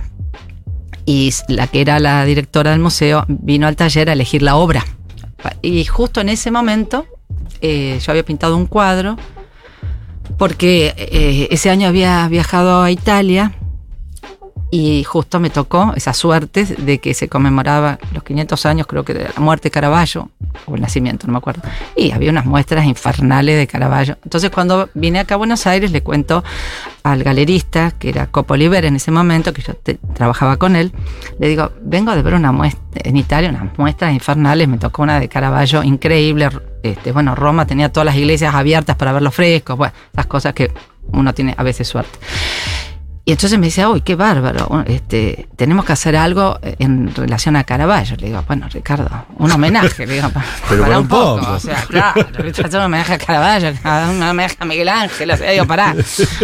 y 1.04 1.32
la 1.48 1.66
que 1.66 1.80
era 1.80 1.98
la 1.98 2.24
directora 2.24 2.70
del 2.70 2.80
museo 2.80 3.24
vino 3.28 3.66
al 3.66 3.76
taller 3.76 4.08
a 4.08 4.12
elegir 4.12 4.42
la 4.42 4.56
obra. 4.56 4.84
Y 5.60 5.84
justo 5.84 6.20
en 6.20 6.28
ese 6.28 6.50
momento 6.50 7.06
eh, 7.60 7.98
yo 8.00 8.12
había 8.12 8.24
pintado 8.24 8.56
un 8.56 8.66
cuadro 8.66 9.16
porque 10.38 10.94
eh, 10.96 11.48
ese 11.50 11.70
año 11.70 11.88
había 11.88 12.28
viajado 12.28 12.82
a 12.82 12.90
Italia 12.90 13.52
y 14.74 15.04
justo 15.04 15.38
me 15.38 15.50
tocó 15.50 15.92
esa 15.96 16.14
suerte 16.14 16.64
de 16.64 16.98
que 16.98 17.12
se 17.12 17.28
conmemoraba 17.28 17.98
los 18.14 18.22
500 18.24 18.64
años, 18.64 18.86
creo 18.86 19.04
que 19.04 19.12
de 19.12 19.24
la 19.24 19.38
muerte 19.40 19.64
de 19.64 19.70
Caravaggio, 19.70 20.30
o 20.64 20.74
el 20.74 20.80
nacimiento, 20.80 21.26
no 21.26 21.34
me 21.34 21.38
acuerdo. 21.40 21.60
Y 21.94 22.12
había 22.12 22.30
unas 22.30 22.46
muestras 22.46 22.86
infernales 22.86 23.58
de 23.58 23.66
Caravaggio. 23.66 24.16
Entonces, 24.24 24.48
cuando 24.50 24.88
vine 24.94 25.18
acá 25.20 25.34
a 25.34 25.36
Buenos 25.36 25.66
Aires, 25.66 25.92
le 25.92 26.02
cuento 26.02 26.42
al 27.02 27.22
galerista, 27.22 27.90
que 27.90 28.08
era 28.08 28.28
Copo 28.28 28.54
Oliver 28.54 28.86
en 28.86 28.96
ese 28.96 29.10
momento, 29.10 29.52
que 29.52 29.60
yo 29.60 29.74
te- 29.74 29.98
trabajaba 30.14 30.56
con 30.56 30.74
él, 30.74 30.90
le 31.38 31.48
digo, 31.48 31.70
vengo 31.82 32.14
de 32.16 32.22
ver 32.22 32.32
una 32.32 32.50
muestra 32.50 32.80
en 33.04 33.18
Italia, 33.18 33.50
unas 33.50 33.76
muestras 33.78 34.14
infernales, 34.14 34.68
me 34.68 34.78
tocó 34.78 35.02
una 35.02 35.20
de 35.20 35.28
Caravaggio 35.28 35.82
increíble. 35.82 36.48
Este, 36.82 37.12
bueno, 37.12 37.34
Roma 37.34 37.66
tenía 37.66 37.92
todas 37.92 38.06
las 38.06 38.16
iglesias 38.16 38.54
abiertas 38.54 38.96
para 38.96 39.12
ver 39.12 39.20
los 39.20 39.34
frescos, 39.34 39.76
bueno, 39.76 39.92
esas 40.14 40.24
cosas 40.26 40.54
que 40.54 40.72
uno 41.12 41.34
tiene 41.34 41.54
a 41.58 41.62
veces 41.62 41.86
suerte. 41.86 42.18
Y 43.24 43.30
entonces 43.30 43.56
me 43.56 43.66
decía, 43.66 43.88
uy, 43.88 44.00
qué 44.00 44.16
bárbaro, 44.16 44.82
este, 44.84 45.48
tenemos 45.54 45.84
que 45.84 45.92
hacer 45.92 46.16
algo 46.16 46.58
en 46.60 47.14
relación 47.14 47.54
a 47.54 47.62
Caravaggio. 47.62 48.16
Le 48.16 48.26
digo, 48.26 48.42
bueno, 48.48 48.66
Ricardo, 48.68 49.08
un 49.38 49.48
homenaje, 49.52 50.06
le 50.08 50.14
digo, 50.14 50.28
pa- 50.30 50.44
Pero 50.68 50.82
para 50.82 50.86
para 50.86 50.98
un 50.98 51.06
poco. 51.08 51.38
poco. 51.40 51.52
O 51.52 51.60
sea, 51.60 51.82
claro, 51.86 52.26
hacer 52.50 52.80
un 52.80 52.86
homenaje 52.86 53.12
a 53.12 53.18
Caravaggio, 53.18 53.72
un 54.10 54.22
homenaje 54.24 54.56
a 54.58 54.64
Miguel 54.64 54.88
Ángel, 54.88 55.30
o 55.30 55.36
sea, 55.36 55.50
digo, 55.52 55.66
pará. 55.66 55.94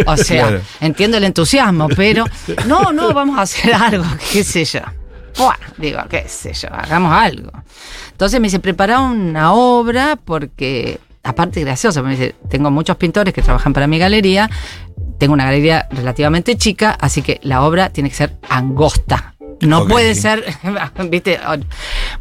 O 0.05 0.15
sea, 0.17 0.47
Claro. 0.47 0.61
entiendo 0.79 1.17
el 1.17 1.25
entusiasmo, 1.25 1.89
pero 1.97 2.23
no, 2.65 2.93
no, 2.93 3.13
vamos 3.13 3.37
a 3.37 3.41
hacer 3.41 3.73
algo, 3.73 4.05
qué 4.31 4.45
sé 4.45 4.63
yo. 4.63 4.79
Bueno, 5.37 5.59
digo, 5.77 5.99
qué 6.09 6.25
sé 6.29 6.53
yo, 6.53 6.69
hagamos 6.73 7.11
algo. 7.11 7.51
Entonces 8.11 8.39
me 8.39 8.47
dice, 8.47 8.59
prepara 8.59 8.99
una 9.01 9.51
obra 9.53 10.17
porque, 10.23 10.99
aparte 11.23 11.59
gracioso, 11.61 12.01
me 12.03 12.11
dice, 12.11 12.35
tengo 12.49 12.71
muchos 12.71 12.95
pintores 12.95 13.33
que 13.33 13.41
trabajan 13.41 13.73
para 13.73 13.85
mi 13.87 13.99
galería, 13.99 14.49
tengo 15.19 15.33
una 15.33 15.45
galería 15.45 15.87
relativamente 15.91 16.57
chica, 16.57 16.97
así 16.99 17.21
que 17.21 17.39
la 17.43 17.61
obra 17.61 17.89
tiene 17.89 18.09
que 18.09 18.15
ser 18.15 18.37
angosta. 18.49 19.35
No 19.61 19.85
puede 19.85 20.15
ser, 20.15 20.43
viste, 21.09 21.39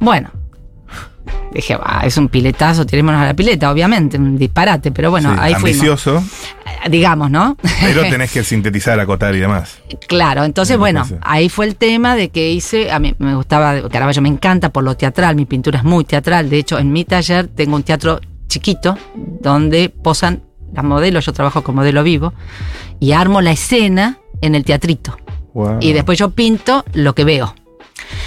bueno. 0.01 0.31
Dije, 1.53 1.77
va, 1.77 2.03
es 2.05 2.17
un 2.17 2.29
piletazo, 2.29 2.85
tirémonos 2.87 3.21
a 3.21 3.27
la 3.27 3.35
pileta, 3.35 3.71
obviamente, 3.71 4.19
un 4.19 4.37
disparate, 4.37 4.93
pero 4.93 5.11
bueno, 5.11 5.33
Sí, 5.33 5.39
ahí 5.41 5.55
fuimos. 5.55 5.81
ambicioso, 5.81 6.25
Digamos, 6.91 7.31
¿no? 7.31 7.57
pero 7.81 8.03
tenés 8.03 8.31
que 8.33 8.43
sintetizar, 8.45 8.99
acotar 9.01 9.35
y 9.35 9.39
demás. 9.41 9.79
Claro, 10.07 10.45
entonces 10.45 10.79
bueno, 10.79 11.07
ahí 11.23 11.49
fue 11.49 11.67
el 11.67 11.77
tema 11.77 12.17
de 12.17 12.29
que 12.31 12.51
hice, 12.51 12.91
a 12.91 12.99
mí 12.99 13.15
me 13.19 13.35
gustaba, 13.35 13.89
Caravaggio 13.89 14.23
me 14.23 14.29
encanta 14.29 14.71
por 14.71 14.85
lo 14.85 14.97
teatral, 14.97 15.37
mi 15.37 15.45
pintura 15.45 15.79
es 15.79 15.85
muy 15.85 16.05
teatral, 16.05 16.49
de 16.49 16.59
hecho 16.59 16.79
en 16.79 16.93
mi 16.93 17.05
taller 17.05 17.49
tengo 17.49 17.77
un 17.77 17.83
teatro 17.83 18.21
chiquito 18.47 18.97
donde 19.15 19.89
posan 19.91 20.43
las 20.73 20.85
modelos, 20.85 21.27
yo 21.27 21.33
trabajo 21.33 21.63
con 21.63 21.75
modelo 21.75 22.03
vivo, 22.03 22.33
y 23.01 23.13
armo 23.13 23.41
la 23.41 23.53
escena 23.53 24.19
en 24.41 24.55
el 24.55 24.65
teatrito. 24.65 25.17
Y 25.81 25.93
después 25.93 26.19
yo 26.19 26.31
pinto 26.31 26.85
lo 26.93 27.15
que 27.15 27.25
veo. 27.25 27.55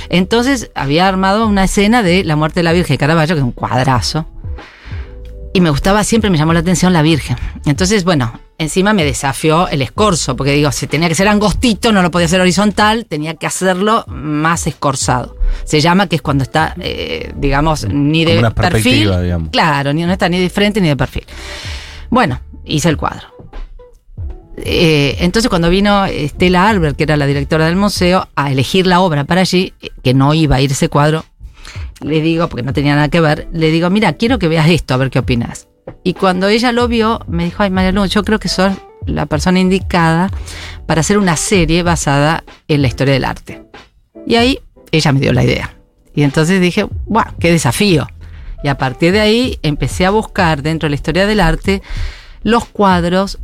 Entonces 0.09 0.69
había 0.75 1.07
armado 1.07 1.47
una 1.47 1.63
escena 1.63 2.03
de 2.03 2.23
la 2.23 2.35
muerte 2.35 2.59
de 2.59 2.63
la 2.63 2.73
Virgen 2.73 2.95
de 2.95 2.97
Caravaggio, 2.97 3.35
que 3.35 3.39
es 3.39 3.45
un 3.45 3.53
cuadrazo. 3.53 4.27
Y 5.53 5.61
me 5.61 5.69
gustaba, 5.69 6.03
siempre 6.03 6.29
me 6.29 6.37
llamó 6.37 6.53
la 6.53 6.59
atención 6.59 6.93
la 6.93 7.01
Virgen. 7.01 7.37
Entonces, 7.65 8.03
bueno, 8.03 8.39
encima 8.57 8.93
me 8.93 9.03
desafió 9.03 9.67
el 9.67 9.81
escorzo, 9.81 10.35
porque 10.35 10.51
digo, 10.53 10.71
si 10.71 10.87
tenía 10.87 11.09
que 11.09 11.15
ser 11.15 11.27
angostito, 11.27 11.91
no 11.91 12.01
lo 12.01 12.11
podía 12.11 12.27
hacer 12.27 12.39
horizontal, 12.39 13.05
tenía 13.05 13.33
que 13.33 13.47
hacerlo 13.47 14.05
más 14.07 14.67
escorzado. 14.67 15.35
Se 15.65 15.81
llama 15.81 16.07
que 16.07 16.17
es 16.17 16.21
cuando 16.21 16.43
está, 16.43 16.73
eh, 16.79 17.33
digamos, 17.35 17.85
ni 17.87 18.23
de 18.23 18.49
perfil. 18.51 19.11
digamos. 19.21 19.49
Claro, 19.49 19.93
ni 19.93 20.03
no 20.03 20.11
está 20.13 20.29
ni 20.29 20.39
de 20.39 20.49
frente 20.49 20.79
ni 20.79 20.87
de 20.87 20.95
perfil. 20.95 21.25
Bueno, 22.11 22.41
hice 22.65 22.89
el 22.89 22.97
cuadro. 22.97 23.27
Eh, 24.57 25.15
entonces 25.21 25.49
cuando 25.49 25.69
vino 25.69 26.05
Estela 26.05 26.69
Albert, 26.69 26.97
que 26.97 27.03
era 27.03 27.17
la 27.17 27.25
directora 27.25 27.65
del 27.65 27.77
museo, 27.77 28.27
a 28.35 28.51
elegir 28.51 28.85
la 28.85 28.99
obra 28.99 29.23
para 29.23 29.41
allí, 29.41 29.73
eh, 29.81 29.89
que 30.03 30.13
no 30.13 30.33
iba 30.33 30.57
a 30.57 30.61
ir 30.61 30.71
ese 30.71 30.89
cuadro, 30.89 31.23
le 32.01 32.21
digo, 32.21 32.49
porque 32.49 32.63
no 32.63 32.73
tenía 32.73 32.95
nada 32.95 33.07
que 33.07 33.21
ver, 33.21 33.47
le 33.53 33.71
digo, 33.71 33.89
mira, 33.89 34.13
quiero 34.13 34.39
que 34.39 34.49
veas 34.49 34.69
esto, 34.69 34.93
a 34.93 34.97
ver 34.97 35.09
qué 35.09 35.19
opinas. 35.19 35.69
Y 36.03 36.13
cuando 36.13 36.49
ella 36.49 36.73
lo 36.73 36.89
vio, 36.89 37.21
me 37.27 37.45
dijo, 37.45 37.63
ay 37.63 37.69
María 37.69 37.93
Luz, 37.93 38.09
yo 38.09 38.23
creo 38.23 38.39
que 38.39 38.49
sos 38.49 38.73
la 39.05 39.25
persona 39.25 39.59
indicada 39.59 40.29
para 40.85 41.01
hacer 41.01 41.17
una 41.17 41.37
serie 41.37 41.81
basada 41.81 42.43
en 42.67 42.81
la 42.81 42.89
historia 42.89 43.13
del 43.13 43.25
arte. 43.25 43.63
Y 44.27 44.35
ahí 44.35 44.59
ella 44.91 45.13
me 45.13 45.21
dio 45.21 45.31
la 45.31 45.45
idea. 45.45 45.77
Y 46.13 46.23
entonces 46.23 46.59
dije, 46.59 46.85
wow, 47.05 47.23
qué 47.39 47.51
desafío. 47.51 48.05
Y 48.63 48.67
a 48.67 48.77
partir 48.77 49.11
de 49.13 49.19
ahí 49.19 49.59
empecé 49.63 50.05
a 50.05 50.11
buscar 50.11 50.61
dentro 50.61 50.87
de 50.87 50.91
la 50.91 50.95
historia 50.95 51.25
del 51.25 51.39
arte 51.39 51.81
los 52.43 52.65
cuadros 52.65 53.39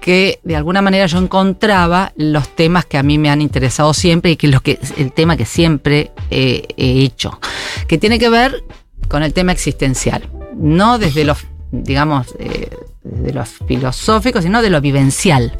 que 0.00 0.40
de 0.42 0.56
alguna 0.56 0.82
manera 0.82 1.06
yo 1.06 1.18
encontraba 1.18 2.12
los 2.16 2.48
temas 2.54 2.84
que 2.84 2.98
a 2.98 3.02
mí 3.02 3.18
me 3.18 3.30
han 3.30 3.40
interesado 3.40 3.94
siempre 3.94 4.32
y 4.32 4.36
que 4.36 4.50
que 4.62 4.78
el 4.96 5.12
tema 5.12 5.36
que 5.36 5.44
siempre 5.44 6.12
eh, 6.30 6.66
he 6.76 7.02
hecho, 7.02 7.38
que 7.86 7.98
tiene 7.98 8.18
que 8.18 8.28
ver 8.28 8.64
con 9.08 9.22
el 9.22 9.32
tema 9.32 9.52
existencial, 9.52 10.28
no 10.56 10.98
desde 10.98 11.24
los, 11.24 11.38
digamos, 11.70 12.34
eh, 12.38 12.70
de 13.02 13.32
los 13.32 13.48
filosóficos, 13.66 14.44
sino 14.44 14.62
de 14.62 14.70
lo 14.70 14.80
vivencial. 14.80 15.58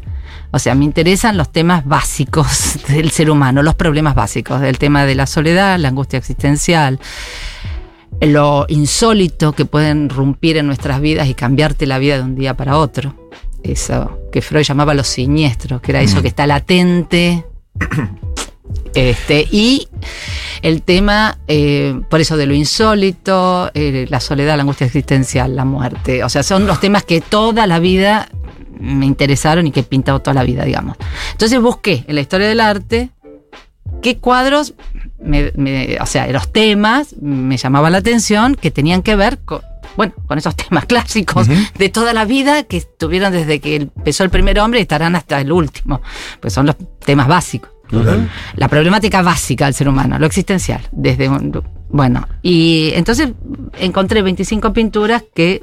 O 0.51 0.59
sea, 0.59 0.75
me 0.75 0.85
interesan 0.85 1.37
los 1.37 1.51
temas 1.51 1.85
básicos 1.85 2.79
del 2.87 3.11
ser 3.11 3.29
humano, 3.29 3.63
los 3.63 3.75
problemas 3.75 4.15
básicos, 4.15 4.61
el 4.61 4.77
tema 4.77 5.05
de 5.05 5.15
la 5.15 5.25
soledad, 5.25 5.79
la 5.79 5.89
angustia 5.89 6.19
existencial, 6.19 6.99
lo 8.25 8.65
insólito 8.69 9.53
que 9.53 9.65
pueden 9.65 10.09
rumpir 10.09 10.57
en 10.57 10.67
nuestras 10.67 11.01
vidas 11.01 11.27
y 11.27 11.33
cambiarte 11.33 11.85
la 11.85 11.99
vida 11.99 12.17
de 12.17 12.23
un 12.23 12.35
día 12.35 12.55
para 12.55 12.77
otro. 12.77 13.15
Eso 13.63 14.19
que 14.31 14.41
Freud 14.41 14.63
llamaba 14.63 14.93
lo 14.93 15.03
siniestro, 15.03 15.81
que 15.81 15.91
era 15.91 16.01
eso 16.01 16.21
que 16.21 16.27
está 16.27 16.47
latente. 16.47 17.45
Este, 18.95 19.47
y 19.51 19.87
el 20.61 20.83
tema, 20.83 21.39
eh, 21.47 21.99
por 22.09 22.21
eso 22.21 22.37
de 22.37 22.45
lo 22.45 22.53
insólito, 22.53 23.71
eh, 23.73 24.05
la 24.09 24.19
soledad, 24.19 24.55
la 24.55 24.61
angustia 24.61 24.85
existencial, 24.85 25.55
la 25.55 25.65
muerte. 25.65 26.23
O 26.23 26.29
sea, 26.29 26.43
son 26.43 26.67
los 26.67 26.79
temas 26.79 27.03
que 27.03 27.19
toda 27.19 27.65
la 27.65 27.79
vida 27.79 28.29
me 28.79 29.05
interesaron 29.05 29.65
y 29.65 29.71
que 29.71 29.79
he 29.79 29.83
pintado 29.83 30.19
toda 30.19 30.35
la 30.35 30.43
vida, 30.43 30.63
digamos. 30.63 30.97
Entonces 31.31 31.59
busqué 31.59 32.05
en 32.07 32.15
la 32.15 32.21
historia 32.21 32.47
del 32.47 32.59
arte 32.59 33.09
qué 34.03 34.17
cuadros, 34.19 34.75
me- 35.19 35.51
me- 35.55 35.97
o 35.99 36.05
sea, 36.05 36.27
los 36.27 36.51
temas 36.53 37.15
me 37.19 37.57
llamaban 37.57 37.91
la 37.93 37.97
atención 37.97 38.53
que 38.53 38.69
tenían 38.69 39.01
que 39.01 39.15
ver 39.15 39.39
con, 39.39 39.61
bueno, 39.97 40.13
con 40.27 40.37
esos 40.37 40.55
temas 40.63 40.85
clásicos 40.85 41.47
de 41.47 41.89
toda 41.89 42.13
la 42.13 42.25
vida 42.25 42.63
que 42.63 42.77
estuvieron 42.77 43.31
desde 43.33 43.59
que 43.59 43.75
empezó 43.77 44.23
el 44.23 44.29
primer 44.29 44.59
hombre 44.59 44.79
y 44.79 44.83
estarán 44.83 45.15
hasta 45.15 45.41
el 45.41 45.51
último. 45.51 46.01
Pues 46.39 46.53
son 46.53 46.67
los 46.67 46.75
temas 47.03 47.27
básicos. 47.27 47.71
La 48.55 48.67
problemática 48.69 49.21
básica 49.21 49.65
del 49.65 49.73
ser 49.73 49.87
humano, 49.87 50.17
lo 50.19 50.25
existencial. 50.25 50.81
Desde 50.91 51.29
un- 51.29 51.61
bueno, 51.89 52.27
y 52.41 52.89
entonces 52.95 53.29
encontré 53.79 54.21
25 54.23 54.73
pinturas 54.73 55.23
que 55.35 55.61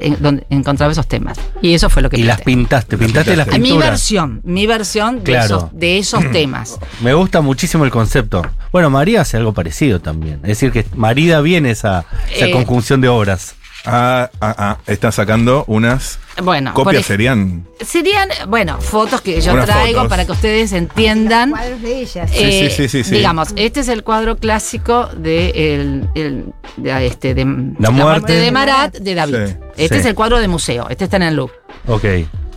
en- 0.00 0.16
donde 0.20 0.46
encontraba 0.50 0.92
esos 0.92 1.06
temas. 1.06 1.38
Y 1.62 1.74
eso 1.74 1.88
fue 1.90 2.02
lo 2.02 2.10
que 2.10 2.18
Y 2.18 2.22
las 2.24 2.40
pintaste, 2.42 2.96
pintaste 2.98 3.36
las 3.36 3.48
A 3.48 3.58
mi 3.58 3.76
versión, 3.76 4.40
mi 4.44 4.66
versión 4.66 5.18
de, 5.18 5.24
Claro. 5.24 5.44
esos, 5.58 5.64
de 5.72 5.98
esos 5.98 6.30
temas. 6.30 6.78
Me 7.02 7.14
gusta 7.14 7.40
muchísimo 7.40 7.84
el 7.84 7.90
concepto. 7.90 8.42
Bueno, 8.72 8.90
María 8.90 9.22
hace 9.22 9.36
algo 9.36 9.52
parecido 9.54 10.00
también. 10.00 10.36
Es 10.42 10.48
decir, 10.60 10.72
que 10.72 10.84
marida 10.94 11.40
bien 11.40 11.66
esa, 11.66 12.04
esa 12.34 12.46
Eh, 12.46 12.50
conjunción 12.50 13.00
de 13.00 13.08
obras. 13.08 13.54
Ah, 13.90 14.30
ah, 14.40 14.54
ah, 14.58 14.78
están 14.86 15.12
sacando 15.12 15.64
unas 15.66 16.18
Bueno, 16.42 16.74
copias, 16.74 17.06
serían. 17.06 17.66
serían, 17.84 18.28
bueno, 18.48 18.78
fotos 18.80 19.20
que 19.22 19.40
yo 19.40 19.52
Unas 19.54 19.64
traigo 19.66 19.98
fotos. 20.00 20.10
para 20.10 20.24
que 20.26 20.32
ustedes 20.32 20.72
entiendan. 20.72 21.50
Cuadros 21.50 21.80
de 21.82 22.00
ellas. 22.02 22.30
Sí, 22.30 22.36
Eh, 22.38 22.70
sí, 22.74 22.88
sí, 22.88 23.04
sí. 23.04 23.10
Digamos, 23.14 23.48
este 23.56 23.80
es 23.80 23.88
el 23.88 24.02
cuadro 24.04 24.36
clásico 24.36 25.06
de, 25.16 25.50
el, 25.74 26.08
el- 26.14 26.44
de, 26.76 27.06
este, 27.06 27.34
de 27.34 27.44
La 27.78 27.90
muerte. 27.90 28.34
de 28.34 28.52
Marat 28.52 28.96
de 28.98 29.14
David. 29.14 29.36
Sí, 29.46 29.54
este 29.84 29.94
sí. 29.96 30.00
es 30.00 30.06
el 30.06 30.14
cuadro 30.14 30.38
de 30.38 30.48
museo, 30.48 30.86
este 30.90 31.04
está 31.04 31.16
en 31.16 31.22
el 31.24 31.36
Louvre. 31.36 31.54
Ok. 31.86 32.04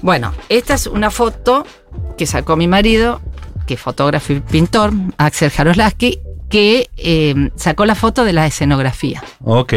Bueno, 0.01 0.33
esta 0.49 0.73
es 0.73 0.87
una 0.87 1.11
foto 1.11 1.65
que 2.17 2.25
sacó 2.25 2.55
mi 2.55 2.67
marido, 2.67 3.21
que 3.67 3.75
es 3.75 3.79
fotógrafo 3.79 4.33
y 4.33 4.39
pintor, 4.41 4.91
Axel 5.17 5.49
Jaroslaski, 5.51 6.19
que 6.49 6.89
eh, 6.97 7.49
sacó 7.55 7.85
la 7.85 7.95
foto 7.95 8.25
de 8.25 8.33
la 8.33 8.45
escenografía. 8.45 9.23
Ok. 9.43 9.73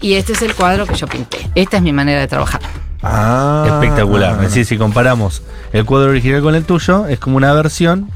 Y 0.00 0.14
este 0.14 0.32
es 0.32 0.42
el 0.42 0.54
cuadro 0.54 0.86
que 0.86 0.94
yo 0.94 1.06
pinté. 1.06 1.48
Esta 1.54 1.76
es 1.78 1.82
mi 1.82 1.92
manera 1.92 2.20
de 2.20 2.28
trabajar. 2.28 2.60
Ah, 3.02 3.64
Espectacular. 3.66 4.32
ah, 4.38 4.42
Es 4.42 4.48
decir, 4.50 4.64
si 4.66 4.76
comparamos 4.78 5.42
el 5.72 5.84
cuadro 5.84 6.10
original 6.10 6.42
con 6.42 6.54
el 6.54 6.64
tuyo, 6.64 7.06
es 7.06 7.18
como 7.18 7.36
una 7.36 7.52
versión. 7.52 8.10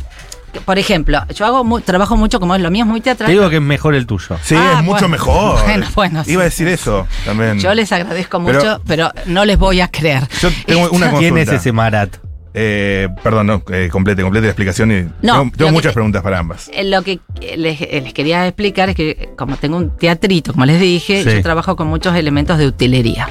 Por 0.66 0.78
ejemplo, 0.78 1.18
yo 1.34 1.46
hago 1.46 1.80
trabajo 1.80 2.16
mucho, 2.16 2.38
como 2.38 2.54
es 2.54 2.60
lo 2.60 2.70
mío 2.70 2.84
es 2.84 2.88
muy 2.90 3.00
teatral. 3.00 3.26
Te 3.26 3.32
digo 3.32 3.48
que 3.48 3.56
es 3.56 3.62
mejor 3.62 3.94
el 3.94 4.06
tuyo. 4.06 4.36
Sí, 4.42 4.54
Ah, 4.56 4.74
es 4.78 4.84
mucho 4.84 4.92
bueno. 4.92 5.08
mejor. 5.08 5.60
Bueno, 5.64 5.86
bueno, 5.94 6.24
sí. 6.24 6.32
Iba 6.32 6.42
a 6.42 6.44
decir 6.44 6.68
eso 6.68 7.06
también. 7.24 7.58
Yo 7.58 7.72
les 7.74 7.90
agradezco 7.90 8.42
Pero- 8.44 8.58
mucho, 8.58 8.82
pero 8.86 9.10
no 9.26 9.44
les 9.44 9.58
voy 9.58 9.80
a 9.80 9.88
creer. 9.88 10.28
Yo 10.40 10.50
tengo 10.66 10.82
una 10.90 11.10
consulta. 11.10 11.18
¿Quién 11.18 11.38
es 11.38 11.48
ese 11.48 11.72
Marat? 11.72 12.16
Eh, 12.54 13.08
perdón, 13.22 13.46
no, 13.46 13.62
eh, 13.72 13.88
complete, 13.90 14.22
complete 14.22 14.46
la 14.46 14.50
explicación 14.50 14.92
y 14.92 15.08
No, 15.26 15.50
tengo, 15.56 15.72
muchas 15.72 15.94
preguntas 15.94 16.22
para 16.22 16.38
ambas. 16.38 16.70
Eh, 16.74 16.84
Lo 16.84 17.02
que 17.02 17.18
les, 17.56 17.80
les 17.80 18.12
quería 18.12 18.46
explicar 18.46 18.90
es 18.90 18.94
que 18.94 19.30
como 19.36 19.56
tengo 19.56 19.76
un 19.78 19.96
teatrito, 19.96 20.52
como 20.52 20.66
les 20.66 20.78
dije, 20.80 21.22
Sí. 21.24 21.30
yo 21.36 21.42
trabajo 21.42 21.76
con 21.76 21.86
muchos 21.88 22.14
elementos 22.14 22.58
de 22.58 22.66
utilería. 22.66 23.28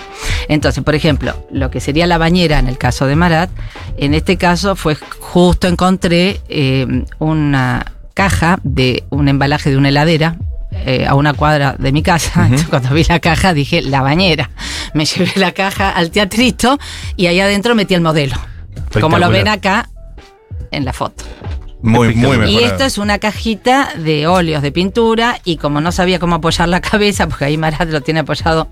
Entonces, 0.48 0.84
por 0.84 0.96
ejemplo, 0.96 1.34
lo 1.51 1.70
que 1.70 1.80
sería 1.80 2.08
la 2.08 2.18
bañera 2.18 2.58
en 2.60 2.68
el 2.68 2.78
caso 2.80 3.06
de 3.06 3.16
Marat, 3.16 3.50
en 3.98 4.13
este 4.16 4.38
caso 4.38 4.75
fue 4.75 4.96
justo 5.20 5.68
encontré 5.68 6.42
eh, 6.50 7.06
una 7.20 7.86
caja 8.16 8.60
de 8.63 9.04
un 9.10 9.28
embalaje 9.28 9.70
de 9.70 9.78
una 9.78 9.90
heladera. 9.90 10.36
eh, 10.86 11.06
a 11.06 11.16
una 11.16 11.34
cuadra 11.34 11.75
de 11.78 11.92
mi 11.92 12.01
casa, 12.01 12.44
Entonces, 12.46 12.68
cuando 12.70 12.96
vi 12.96 13.04
la 13.04 13.20
caja 13.20 13.54
dije 13.54 13.82
la 13.82 14.01
bañera. 14.01 14.50
Me 14.94 15.04
llevé 15.06 15.32
la 15.36 15.51
caja 15.51 15.90
al 15.92 16.12
teatrito 16.12 16.80
y 17.18 17.25
ahí 17.28 17.40
adentro 17.42 17.75
metí 17.75 17.94
el 17.94 18.00
modelo. 18.01 18.36
Como 19.00 19.17
lo 19.17 19.29
ven 19.29 19.48
acá 19.48 19.89
en 20.71 20.86
la 20.86 20.93
foto. 20.93 21.24
Muy, 21.81 22.10
muy 22.10 22.10
Espectacular. 22.10 22.39
mejor. 22.39 22.62
Y 22.62 22.63
esto 22.63 22.83
es 22.83 22.98
una 22.98 23.19
cajita 23.19 23.89
de 23.98 24.27
óleos 24.27 24.62
de 24.62 24.71
pintura 24.71 25.39
y 25.43 25.57
como 25.57 25.81
no 25.81 25.91
sabía 25.91 26.19
cómo 26.19 26.36
apoyar 26.36 26.69
la 26.69 26.81
cabeza, 26.81 27.27
porque 27.27 27.45
ahí 27.45 27.57
Marat 27.57 27.89
lo 27.89 28.01
tiene 28.01 28.19
apoyado 28.19 28.67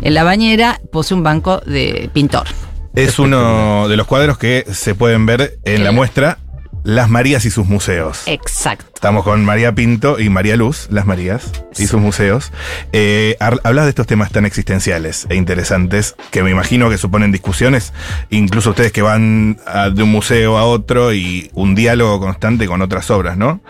en 0.00 0.14
la 0.14 0.24
bañera, 0.24 0.80
puse 0.90 1.14
un 1.14 1.22
banco 1.22 1.60
de 1.66 2.08
pintor. 2.12 2.46
Es 2.94 3.18
uno 3.18 3.88
de 3.88 3.96
los 3.98 4.06
cuadros 4.06 4.38
que 4.38 4.64
se 4.72 4.94
pueden 4.94 5.26
ver 5.26 5.58
en 5.64 5.84
la 5.84 5.92
muestra 5.92 6.38
Las 6.86 7.10
Marías 7.10 7.44
y 7.44 7.50
sus 7.50 7.66
museos. 7.66 8.22
Exacto. 8.26 8.84
Estamos 8.94 9.24
con 9.24 9.44
María 9.44 9.74
Pinto 9.74 10.20
y 10.20 10.28
María 10.28 10.54
Luz, 10.54 10.86
Las 10.88 11.04
Marías 11.04 11.50
y 11.76 11.88
sus 11.88 12.00
museos. 12.00 12.52
Eh, 12.92 13.36
hablas 13.40 13.86
de 13.86 13.88
estos 13.90 14.06
temas 14.06 14.30
tan 14.30 14.46
existenciales 14.46 15.26
e 15.28 15.34
interesantes 15.34 16.14
que 16.30 16.44
me 16.44 16.50
imagino 16.52 16.88
que 16.88 16.96
suponen 16.96 17.32
discusiones, 17.32 17.92
incluso 18.30 18.70
ustedes 18.70 18.92
que 18.92 19.02
van 19.02 19.58
a- 19.66 19.90
de 19.90 20.04
un 20.04 20.12
museo 20.12 20.58
a 20.58 20.64
otro 20.64 21.12
y 21.12 21.50
un 21.54 21.74
diálogo 21.74 22.20
constante 22.20 22.68
con 22.68 22.80
otras 22.82 23.10
obras, 23.10 23.36
¿no? 23.36 23.60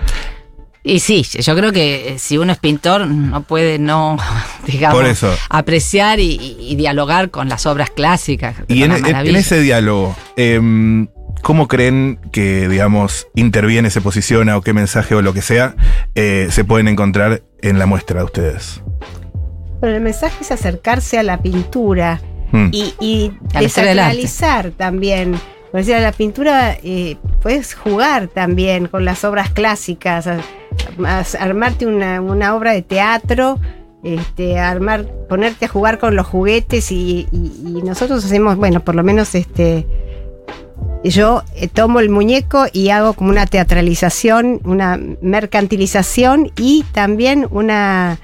Y 0.85 1.01
sí, 1.01 1.23
yo 1.25 1.57
creo 1.57 1.73
que 1.73 2.11
eh, 2.11 2.19
si 2.19 2.37
uno 2.39 2.53
es 2.53 2.59
pintor 2.59 3.07
no 3.09 3.43
puede 3.45 3.79
no, 3.79 4.19
digamos, 4.67 4.95
Por 4.99 5.07
eso. 5.07 5.35
apreciar 5.49 6.21
y, 6.21 6.75
dialogar 6.77 7.31
con 7.31 7.49
las 7.49 7.65
obras 7.65 7.89
clásicas. 7.89 8.57
Y 8.69 8.83
en, 8.83 9.01
maravilla. 9.01 9.39
ese 9.39 9.61
diálogo, 9.63 10.15
em, 10.37 11.09
¿cómo 11.43 11.69
creen 11.69 12.19
que, 12.33 12.69
digamos, 12.69 13.29
interviene, 13.35 13.91
se 13.91 14.01
posiciona 14.01 14.57
o 14.57 14.63
qué 14.63 14.73
mensaje 14.73 15.15
o 15.15 15.23
lo 15.23 15.33
que 15.33 15.43
sea 15.43 15.75
eh, 16.15 16.49
se 16.51 16.65
pueden 16.65 16.89
encontrar 16.89 17.43
en 17.63 17.79
la 17.79 17.87
muestra 17.87 18.19
de 18.21 18.25
ustedes? 18.25 18.83
Bueno, 19.81 19.97
el 19.97 20.03
mensaje 20.03 20.37
es 20.41 20.51
acercarse 20.51 21.19
a 21.19 21.23
la 21.23 21.41
pintura 21.43 22.21
Mm. 22.53 22.69
y, 22.71 22.95
y 23.01 23.33
desacralizar 23.59 24.71
también. 24.71 25.33
Por 25.73 25.81
decir, 25.81 25.97
a 25.97 26.01
la 26.01 26.13
pintura 26.13 26.77
eh, 26.83 27.17
puedes 27.43 27.75
jugar 27.75 28.29
también 28.29 28.87
con 28.87 29.05
las 29.05 29.25
obras 29.25 29.51
clásicas, 29.51 30.29
a- 30.29 30.39
a- 31.05 31.25
armarte 31.41 31.87
una, 31.87 32.21
una 32.21 32.55
obra 32.55 32.71
de 32.73 32.83
teatro, 32.83 33.59
este, 34.05 34.61
armar, 34.61 35.07
ponerte 35.29 35.65
a 35.65 35.69
jugar 35.69 35.99
con 35.99 36.15
los 36.15 36.25
juguetes 36.27 36.93
y, 36.93 37.27
y- 37.33 37.53
y 37.79 37.83
nosotros 37.83 38.25
hacemos, 38.25 38.57
bueno, 38.57 38.79
por 38.85 38.95
lo 38.95 39.03
menos 39.03 39.35
este. 39.35 39.85
Yo 41.09 41.43
eh, 41.55 41.69
tomo 41.69 42.01
el 42.01 42.09
muñeco 42.11 42.67
y 42.73 42.89
hago 42.91 43.13
como 43.15 43.31
una 43.31 43.47
teatralización, 43.47 44.61
una 44.65 44.99
mercantilización 45.23 46.51
y 46.57 46.85
también 46.93 47.47
una, 47.51 48.19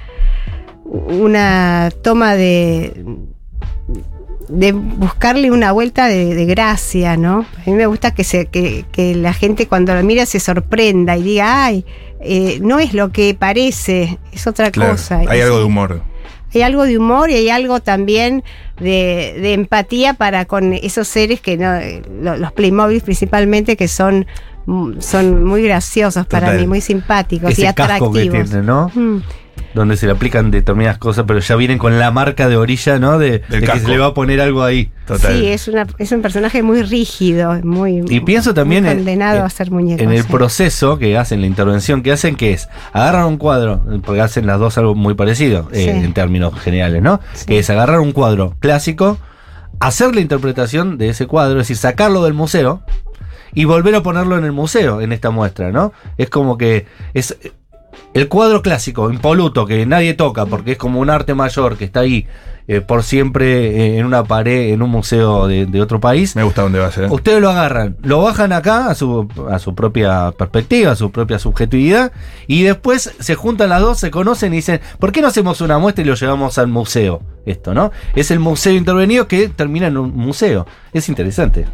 una 0.85 1.91
toma 2.03 2.35
de, 2.35 3.05
de 4.49 4.73
buscarle 4.73 5.51
una 5.51 5.73
vuelta 5.73 6.07
de, 6.07 6.35
de 6.35 6.45
gracia, 6.47 7.17
¿no? 7.17 7.41
A 7.67 7.71
mí 7.71 7.73
me 7.73 7.87
gusta 7.87 8.15
que, 8.15 8.25
se, 8.25 8.47
que, 8.47 8.85
que 8.93 9.15
la 9.15 9.33
gente 9.33 9.67
cuando 9.67 9.95
lo 9.95 10.03
mira 10.03 10.27
se 10.27 10.41
sorprenda 10.41 11.17
y 11.17 11.23
diga, 11.23 11.65
ay, 11.65 11.85
eh, 12.21 12.59
no 12.63 12.79
es 12.79 12.95
lo 12.95 13.11
que 13.13 13.35
parece, 13.35 14.19
es 14.33 14.47
otra 14.47 14.71
Claro, 14.71 14.93
cosa. 14.93 15.19
hay 15.27 15.39
Es- 15.39 15.45
algo 15.45 15.59
de 15.59 15.65
humor. 15.65 16.03
Hay 16.59 16.63
algo 16.63 16.85
de 16.85 16.99
humor 16.99 17.31
y 17.31 17.35
hay 17.35 17.49
algo 17.51 17.81
también 17.81 18.43
de, 18.79 19.37
de 19.41 19.53
empatía 19.55 20.15
para 20.15 20.45
con 20.45 20.73
esos 20.73 21.09
seres 21.09 21.41
que 21.41 21.57
no, 21.57 21.79
lo- 22.23 22.37
los 22.37 22.53
Playmobil 22.53 23.01
principalmente 23.01 23.77
que 23.77 23.89
son, 23.89 24.27
mm, 24.67 25.01
son 25.01 25.45
muy 25.45 25.63
graciosos 25.63 26.27
para 26.27 26.53
mí, 26.61 26.67
muy 26.67 26.81
simpáticos 26.81 27.51
y 27.59 27.63
casco 27.75 28.13
que 28.13 28.21
atractivos. 28.23 28.51
tiene, 28.51 28.65
¿no? 28.67 28.91
Mm. 28.95 29.23
Donde 29.75 29.97
se 29.97 30.05
le 30.05 30.13
aplican 30.13 30.51
determinadas 30.51 30.99
cosas, 30.99 31.25
pero 31.27 31.41
ya 31.41 31.57
vienen 31.57 31.79
con 31.79 31.99
la 31.99 32.11
marca 32.11 32.47
de 32.49 32.57
orilla, 32.59 32.99
¿no? 32.99 33.19
De, 33.19 33.39
de 33.49 33.61
que 33.63 33.81
se 33.81 33.89
le 33.89 33.97
va 33.99 34.07
a 34.09 34.15
poner 34.15 34.39
algo 34.43 34.63
ahí. 34.63 34.91
Total. 35.07 35.33
Sí, 35.39 35.47
es, 35.47 35.67
una, 35.67 35.87
es 35.99 36.13
un 36.13 36.21
personaje 36.21 36.63
muy 36.63 36.83
rígido, 36.83 37.59
muy, 37.65 38.05
Y 38.11 38.21
pienso 38.21 38.53
también 38.53 38.85
muy 38.85 38.93
en- 38.93 38.99
condenado 38.99 39.39
en- 39.39 39.45
a 39.45 39.49
ser 39.49 39.71
muñeco. 39.71 40.03
En 40.03 40.11
el 40.13 40.25
sí. 40.25 40.29
proceso 40.31 40.99
que 40.99 41.17
hacen, 41.17 41.41
la 41.41 41.47
intervención 41.47 42.03
que 42.03 42.13
hacen, 42.13 42.37
que 42.37 42.53
es 42.53 42.69
agarran 42.93 43.25
un 43.27 43.39
cuadro, 43.39 43.83
porque 44.05 44.21
hacen 44.21 44.47
las 44.47 44.59
dos 44.59 44.77
algo 44.77 44.95
muy 44.95 45.15
parecido 45.15 45.69
eh, 45.73 45.89
en 46.05 46.13
términos 46.13 46.53
generales, 46.61 47.01
¿no? 47.03 47.21
Sí. 47.33 47.47
Que 47.47 47.59
es 47.59 47.71
agarrar 47.71 48.01
un 48.01 48.13
cuadro 48.13 48.55
clásico, 48.61 49.17
hacer 49.81 50.15
la 50.15 50.21
interpretación 50.21 50.99
de 50.99 51.09
ese 51.09 51.27
cuadro, 51.27 51.61
es 51.61 51.69
decir, 51.69 51.77
sacarlo 51.79 52.23
del 52.25 52.35
museo 52.35 52.83
y 53.55 53.65
volver 53.65 53.95
a 53.95 54.03
ponerlo 54.03 54.37
en 54.37 54.45
el 54.45 54.53
museo, 54.53 55.01
en 55.01 55.13
esta 55.13 55.31
muestra, 55.31 55.73
¿no? 55.73 55.93
Es 56.19 56.29
como 56.29 56.59
que 56.59 56.85
es 57.15 57.37
el 58.15 58.29
cuadro 58.29 58.63
clásico, 58.63 59.11
impoluto, 59.11 59.67
que 59.67 59.87
nadie 59.87 60.15
toca, 60.15 60.47
porque 60.47 60.73
es 60.73 60.79
como 60.79 61.01
un 61.01 61.11
arte 61.11 61.35
mayor 61.35 61.77
que 61.77 61.85
está 61.85 62.01
ahí 62.01 62.27
eh, 62.69 62.81
por 62.81 63.03
siempre 63.03 63.97
eh, 63.97 63.99
en 63.99 64.07
una 64.07 64.23
pared, 64.23 64.73
en 64.73 64.83
un 64.83 64.91
museo 64.91 65.49
de, 65.49 65.67
de 65.67 65.81
otro 65.81 65.99
país. 65.99 66.37
Me 66.37 66.43
gusta 66.43 66.63
dónde 66.63 66.79
vas, 66.79 66.97
¿eh? 66.99 67.07
Ustedes 67.11 67.41
lo 67.41 67.51
agarran, 67.51 67.97
lo 68.03 68.23
bajan 68.23 68.53
acá 68.53 68.89
a 68.89 68.95
su, 68.95 69.29
a 69.51 69.59
su 69.59 69.75
propia 69.75 70.33
perspectiva, 70.33 70.93
a 70.93 70.97
su 70.97 71.11
propia 71.11 71.39
subjetividad, 71.39 72.13
y 72.47 72.63
después 72.63 73.15
se 73.19 73.35
juntan 73.35 73.71
las 73.71 73.81
dos, 73.81 73.99
se 73.99 74.11
conocen 74.11 74.53
y 74.53 74.57
dicen, 74.57 74.81
¿por 74.99 75.11
qué 75.11 75.23
no 75.23 75.29
hacemos 75.29 75.61
una 75.61 75.79
muestra 75.79 76.05
y 76.05 76.07
lo 76.07 76.15
llevamos 76.15 76.59
al 76.59 76.69
museo? 76.69 77.23
Esto, 77.47 77.75
¿no? 77.75 77.91
Es 78.15 78.31
el 78.31 78.39
museo 78.39 78.75
intervenido 78.75 79.27
que 79.27 79.49
termina 79.49 79.89
en 79.89 79.97
un 79.97 80.15
museo. 80.15 80.67
Es 80.93 81.09
interesante. 81.09 81.67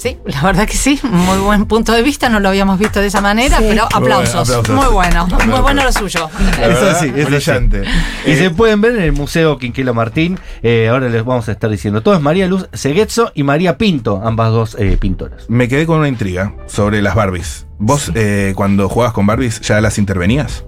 Sí, 0.00 0.16
la 0.24 0.40
verdad 0.42 0.66
que 0.66 0.78
sí, 0.78 0.98
muy 1.02 1.36
buen 1.40 1.66
punto 1.66 1.92
de 1.92 2.00
vista, 2.00 2.30
no 2.30 2.40
lo 2.40 2.48
habíamos 2.48 2.78
visto 2.78 3.00
de 3.02 3.08
esa 3.08 3.20
manera, 3.20 3.58
Sí. 3.58 3.64
pero 3.68 3.82
Muy 3.94 4.02
aplausos, 4.02 4.48
bueno, 4.48 4.60
aplausos. 4.60 4.74
muy 4.86 4.94
bueno, 4.94 5.26
muy 5.46 5.60
bueno 5.60 5.84
lo 5.84 5.92
suyo. 5.92 6.30
La 6.58 6.68
verdad, 6.68 6.88
así, 6.92 7.12
es 7.14 7.26
brillante. 7.26 7.82
Y 8.24 8.30
Eh, 8.30 8.36
se 8.38 8.48
pueden 8.50 8.80
ver 8.80 8.96
en 8.96 9.02
el 9.02 9.12
Museo 9.12 9.58
Quinquela 9.58 9.92
Martín. 9.92 10.38
eh, 10.62 10.88
ahora 10.90 11.10
les 11.10 11.22
vamos 11.22 11.50
a 11.50 11.52
estar 11.52 11.68
diciendo. 11.68 12.00
Todo 12.02 12.14
es 12.14 12.22
María 12.22 12.46
Luz 12.46 12.66
Seguetzo 12.72 13.30
y 13.34 13.42
María 13.42 13.76
Pinto, 13.76 14.22
ambas 14.24 14.50
dos 14.52 14.74
eh, 14.78 14.96
pintoras. 14.98 15.44
Me 15.50 15.68
quedé 15.68 15.84
con 15.84 15.98
una 15.98 16.08
intriga 16.08 16.54
sobre 16.66 17.02
las 17.02 17.14
Barbies. 17.14 17.66
¿Vos 17.78 18.10
eh, 18.14 18.54
cuando 18.56 18.88
jugabas 18.88 19.12
con 19.12 19.26
Barbies 19.26 19.60
ya 19.60 19.82
las 19.82 19.98
intervenías? 19.98 20.64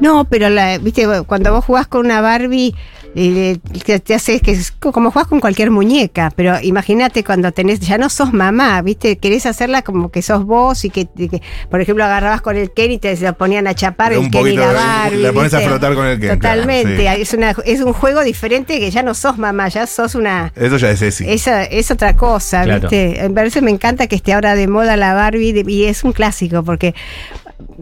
No, 0.00 0.24
pero 0.24 0.50
la, 0.50 0.78
viste, 0.78 1.06
cuando 1.26 1.52
vos 1.52 1.64
jugás 1.64 1.86
con 1.86 2.04
una 2.06 2.20
Barbie, 2.20 2.74
eh, 3.14 3.58
te, 3.84 4.00
te 4.00 4.14
haces 4.14 4.40
que 4.42 4.52
es 4.52 4.70
co- 4.72 4.92
como 4.92 5.10
jugás 5.10 5.28
con 5.28 5.40
cualquier 5.40 5.70
muñeca, 5.70 6.32
pero 6.34 6.56
imagínate 6.62 7.22
cuando 7.24 7.52
tenés, 7.52 7.80
ya 7.80 7.96
no 7.98 8.08
sos 8.08 8.32
mamá, 8.32 8.80
viste, 8.82 9.18
querés 9.18 9.46
hacerla 9.46 9.82
como 9.82 10.10
que 10.10 10.22
sos 10.22 10.44
vos 10.44 10.84
y 10.84 10.90
que, 10.90 11.06
y 11.16 11.28
que, 11.28 11.42
por 11.70 11.80
ejemplo, 11.80 12.04
agarrabas 12.04 12.40
con 12.40 12.56
el 12.56 12.72
Ken 12.72 12.90
y 12.92 12.98
te 12.98 13.16
lo 13.16 13.32
ponían 13.34 13.66
a 13.66 13.74
chapar 13.74 14.16
Un 14.18 14.24
el 14.26 14.30
Ken 14.30 14.46
y 14.48 14.56
la 14.56 14.72
Barbie. 14.72 15.16
la 15.22 15.32
pones 15.32 15.54
a 15.54 15.60
flotar 15.60 15.94
con 15.94 16.06
el 16.06 16.18
Ken, 16.20 16.38
claro, 16.38 16.60
Totalmente, 16.62 16.96
sí. 16.98 17.20
es, 17.22 17.32
una, 17.34 17.54
es 17.64 17.80
un 17.80 17.92
juego 17.92 18.22
diferente 18.24 18.78
que 18.80 18.90
ya 18.90 19.02
no 19.02 19.14
sos 19.14 19.38
mamá, 19.38 19.68
ya 19.68 19.86
sos 19.86 20.14
una... 20.14 20.52
Eso 20.56 20.76
ya 20.76 20.90
es. 20.90 21.02
Esa 21.02 21.64
es 21.64 21.90
otra 21.90 22.16
cosa, 22.16 22.64
Claro. 22.64 22.88
¿viste? 22.88 23.18
Me 23.22 23.30
parece, 23.30 23.60
me 23.62 23.70
encanta 23.70 24.06
que 24.06 24.16
esté 24.16 24.32
ahora 24.32 24.54
de 24.54 24.66
moda 24.68 24.96
la 24.96 25.14
Barbie 25.14 25.52
de- 25.52 25.70
y 25.70 25.84
es 25.84 26.02
un 26.04 26.12
clásico 26.12 26.62
porque 26.62 26.94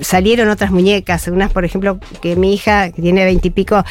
salieron 0.01 0.49
otras 0.49 0.71
muñecas, 0.71 1.29
unas 1.29 1.53
por 1.53 1.65
ejemplo 1.65 1.99
que 2.21 2.37
mi 2.37 2.55
hija 2.55 2.91
que 2.91 3.03
tiene 3.03 3.25
veintipico 3.25 3.85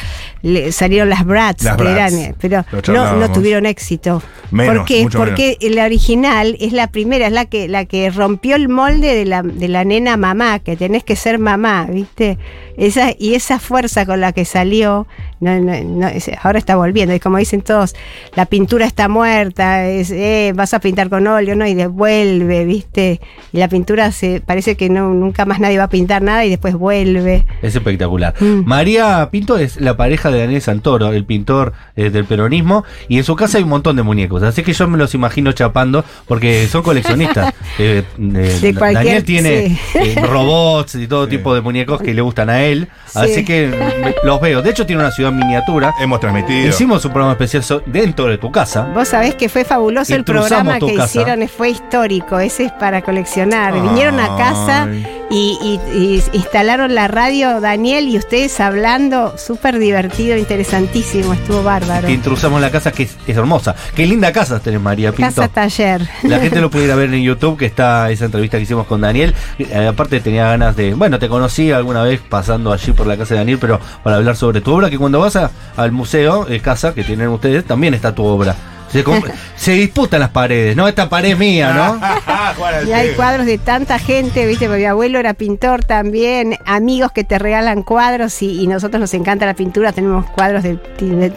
salieron 0.70 1.08
las 1.08 1.24
Bratz, 1.24 1.62
Las 1.62 1.76
que 1.76 1.82
Bratz, 1.82 2.12
eran, 2.12 2.36
pero 2.40 2.64
no, 2.88 3.32
tuvieron 3.32 3.66
éxito. 3.66 4.22
Menos, 4.50 4.76
¿Por 4.76 4.84
qué? 4.84 5.08
Porque 5.10 5.56
la 5.60 5.84
original 5.84 6.56
es 6.60 6.72
la 6.72 6.88
primera, 6.88 7.26
es 7.26 7.32
la 7.32 7.46
que 7.46 7.68
la 7.68 7.84
que 7.84 8.10
rompió 8.10 8.56
el 8.56 8.68
molde 8.68 9.14
de 9.14 9.24
la, 9.24 9.42
de 9.42 9.68
la 9.68 9.84
nena 9.84 10.16
mamá, 10.16 10.58
que 10.58 10.76
tenés 10.76 11.04
que 11.04 11.16
ser 11.16 11.38
mamá, 11.38 11.86
¿viste? 11.90 12.38
Esa, 12.76 13.12
y 13.18 13.34
esa 13.34 13.58
fuerza 13.58 14.06
con 14.06 14.20
la 14.20 14.32
que 14.32 14.44
salió, 14.44 15.06
no, 15.40 15.58
no, 15.60 16.08
ahora 16.42 16.58
está 16.58 16.76
volviendo. 16.76 17.14
Y 17.14 17.20
como 17.20 17.38
dicen 17.38 17.62
todos, 17.62 17.94
la 18.34 18.46
pintura 18.46 18.86
está 18.86 19.08
muerta, 19.08 19.86
es, 19.86 20.10
eh, 20.10 20.52
vas 20.54 20.74
a 20.74 20.80
pintar 20.80 21.08
con 21.08 21.26
óleo, 21.26 21.54
¿no? 21.54 21.66
Y 21.66 21.74
devuelve, 21.74 22.64
¿viste? 22.64 23.20
Y 23.52 23.58
la 23.58 23.68
pintura 23.68 24.12
se 24.12 24.40
parece 24.40 24.76
que 24.76 24.88
no, 24.88 25.12
nunca 25.14 25.44
más 25.44 25.60
nadie 25.60 25.71
va 25.78 25.84
a 25.84 25.88
pintar 25.88 26.22
nada 26.22 26.44
y 26.44 26.50
después 26.50 26.74
vuelve. 26.74 27.44
Es 27.62 27.74
espectacular. 27.74 28.34
Mm. 28.40 28.64
María 28.66 29.28
Pinto 29.30 29.56
es 29.58 29.80
la 29.80 29.96
pareja 29.96 30.30
de 30.30 30.40
Daniel 30.40 30.60
Santoro, 30.62 31.12
el 31.12 31.24
pintor 31.24 31.72
eh, 31.96 32.10
del 32.10 32.24
peronismo, 32.24 32.84
y 33.08 33.18
en 33.18 33.24
su 33.24 33.36
casa 33.36 33.58
hay 33.58 33.64
un 33.64 33.70
montón 33.70 33.96
de 33.96 34.02
muñecos. 34.02 34.42
Así 34.42 34.62
que 34.62 34.72
yo 34.72 34.88
me 34.88 34.98
los 34.98 35.14
imagino 35.14 35.52
chapando 35.52 36.04
porque 36.26 36.66
son 36.68 36.82
coleccionistas. 36.82 37.54
Eh, 37.78 38.04
eh, 38.18 38.58
De 38.60 38.74
cualquier- 38.74 38.92
Daniel 39.04 39.24
tiene 39.24 39.68
sí. 39.68 39.78
eh, 39.94 40.14
robots 40.28 40.94
y 40.96 41.06
todo 41.06 41.24
Sí. 41.24 41.30
tipo 41.30 41.54
de 41.54 41.62
muñecos 41.62 42.02
que 42.02 42.12
le 42.12 42.20
gustan 42.20 42.50
a 42.50 42.62
él. 42.64 42.88
Sí. 43.06 43.18
Así 43.18 43.44
que 43.46 43.68
me- 43.68 44.14
los 44.24 44.40
veo. 44.42 44.60
De 44.60 44.68
hecho, 44.70 44.84
tiene 44.84 45.00
una 45.02 45.10
ciudad 45.10 45.32
miniatura. 45.32 45.94
Hemos 45.98 46.20
transmitido. 46.20 46.68
Hicimos 46.68 47.02
un 47.06 47.12
programa 47.12 47.32
especial 47.32 47.62
so- 47.62 47.82
dentro 47.86 48.26
de 48.26 48.36
tu 48.36 48.52
casa. 48.52 48.90
Vos 48.94 49.08
sabés 49.08 49.36
que 49.36 49.48
fue 49.48 49.64
fabuloso 49.64 50.14
el 50.14 50.22
programa 50.24 50.78
que 50.78 50.94
casa. 50.94 51.06
hicieron, 51.20 51.48
fue 51.48 51.70
histórico, 51.70 52.38
ese 52.40 52.64
es 52.66 52.72
para 52.72 53.00
coleccionar. 53.00 53.72
Vinieron 53.72 54.20
a 54.20 54.36
casa 54.36 54.82
Ay. 54.84 55.06
Y, 55.32 55.58
y- 55.62 55.98
y 55.98 56.22
instalaron 56.36 56.94
la 56.94 57.08
radio, 57.08 57.60
Daniel 57.60 58.06
y 58.08 58.18
ustedes 58.18 58.60
hablando, 58.60 59.34
súper 59.38 59.78
divertido, 59.78 60.36
interesantísimo, 60.36 61.32
estuvo 61.32 61.62
bárbaro. 61.62 62.06
Que 62.06 62.12
intrusamos 62.12 62.60
la 62.60 62.70
casa, 62.70 62.92
que 62.92 63.04
es, 63.04 63.16
es 63.26 63.36
hermosa. 63.36 63.74
Qué 63.96 64.06
linda 64.06 64.32
casa 64.32 64.60
tenés, 64.60 64.80
María 64.80 65.10
Pinto. 65.12 65.34
Casa 65.34 65.48
taller. 65.48 66.06
La 66.24 66.38
gente 66.38 66.60
lo 66.60 66.70
puede 66.70 66.84
ir 66.84 66.92
a 66.92 66.96
ver 66.96 67.12
en 67.14 67.22
YouTube, 67.22 67.58
que 67.58 67.66
está 67.66 68.10
esa 68.10 68.26
entrevista 68.26 68.58
que 68.58 68.64
hicimos 68.64 68.86
con 68.86 69.00
Daniel. 69.00 69.34
Eh, 69.58 69.86
aparte 69.88 70.20
tenía 70.20 70.44
ganas 70.46 70.76
de, 70.76 70.94
bueno, 70.94 71.18
te 71.18 71.28
conocí 71.28 71.72
alguna 71.72 72.02
vez 72.02 72.20
pasando 72.28 72.72
allí 72.72 72.92
por 72.92 73.06
la 73.06 73.16
casa 73.16 73.34
de 73.34 73.40
Daniel, 73.40 73.58
pero 73.60 73.80
para 74.04 74.16
hablar 74.16 74.36
sobre 74.36 74.60
tu 74.60 74.72
obra, 74.72 74.90
que 74.90 74.98
cuando 74.98 75.18
vas 75.18 75.36
a- 75.36 75.50
al 75.76 75.92
museo, 75.92 76.46
eh, 76.48 76.60
casa 76.60 76.92
que 76.94 77.04
tienen 77.04 77.28
ustedes, 77.28 77.64
también 77.64 77.94
está 77.94 78.14
tu 78.14 78.24
obra. 78.24 78.54
Se, 78.92 79.02
se 79.56 79.72
disputan 79.72 80.20
las 80.20 80.28
paredes, 80.28 80.76
¿no? 80.76 80.86
Esta 80.86 81.08
pared 81.08 81.30
es 81.32 81.38
mía, 81.38 81.72
¿no? 81.72 81.98
Al 82.60 82.88
Y 82.88 82.92
hay 82.92 83.10
cuadros 83.14 83.46
de 83.46 83.58
tanta 83.58 83.98
gente, 83.98 84.46
viste, 84.46 84.66
porque 84.66 84.80
mi 84.80 84.86
abuelo 84.86 85.18
era 85.18 85.34
pintor 85.34 85.84
también, 85.84 86.56
amigos 86.66 87.12
que 87.12 87.24
te 87.24 87.38
regalan 87.38 87.82
cuadros 87.82 88.40
y, 88.42 88.60
y 88.62 88.66
nosotros 88.66 89.00
nos 89.00 89.14
encanta 89.14 89.46
la 89.46 89.54
pintura, 89.54 89.92
tenemos 89.92 90.26
cuadros 90.30 90.62
del, 90.62 90.80
del- 90.98 91.32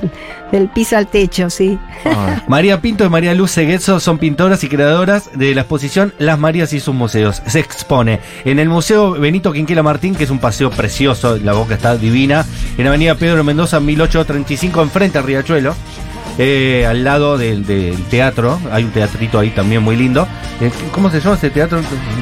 del 0.51 0.69
piso 0.69 0.95
al 0.95 1.07
techo, 1.07 1.49
sí. 1.49 1.77
María 2.47 2.79
Pinto 2.79 3.03
y 3.03 3.09
María 3.09 3.33
Luz 3.33 3.51
Segueso 3.51 3.99
son 3.99 4.17
pintoras 4.19 4.63
y 4.63 4.69
creadoras 4.69 5.29
de 5.37 5.53
la 5.55 5.61
exposición 5.61 6.13
Las 6.19 6.37
Marías 6.39 6.71
y 6.73 6.79
sus 6.79 6.93
museos. 6.95 7.41
Se 7.47 7.59
expone 7.59 8.19
en 8.45 8.59
el 8.59 8.69
Museo 8.69 9.11
Benito 9.13 9.51
Quinquela 9.51 9.83
Martín, 9.83 10.15
que 10.15 10.23
es 10.23 10.29
un 10.29 10.39
paseo 10.39 10.69
precioso, 10.69 11.37
la 11.37 11.53
boca 11.53 11.73
está 11.75 11.97
divina, 11.97 12.45
en 12.77 12.87
Avenida 12.87 13.15
Pedro 13.15 13.43
Mendoza 13.43 13.79
1835, 13.79 14.81
enfrente 14.81 15.17
al 15.17 15.23
Riachuelo. 15.25 15.75
Eh, 16.37 16.85
al 16.87 17.03
lado 17.03 17.37
del, 17.37 17.65
del 17.65 17.95
teatro, 18.05 18.59
hay 18.71 18.83
un 18.83 18.91
teatrito 18.91 19.39
ahí 19.39 19.49
también 19.51 19.81
muy 19.81 19.95
lindo. 19.95 20.27
Eh, 20.61 20.71
¿Cómo 20.91 21.09
se 21.09 21.19
llama 21.21 21.35
ese 21.35 21.49
teatro? 21.49 21.79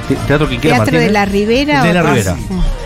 Te- 0.07 0.15
Teatro 0.27 0.47
Quinquela 0.47 0.75
Teatro 0.75 0.93
Martínez. 0.93 1.05
de 1.05 1.11
la 1.11 1.25
Ribera. 1.25 1.83
De 1.83 1.93
la 1.93 2.01
Ribera. 2.03 2.35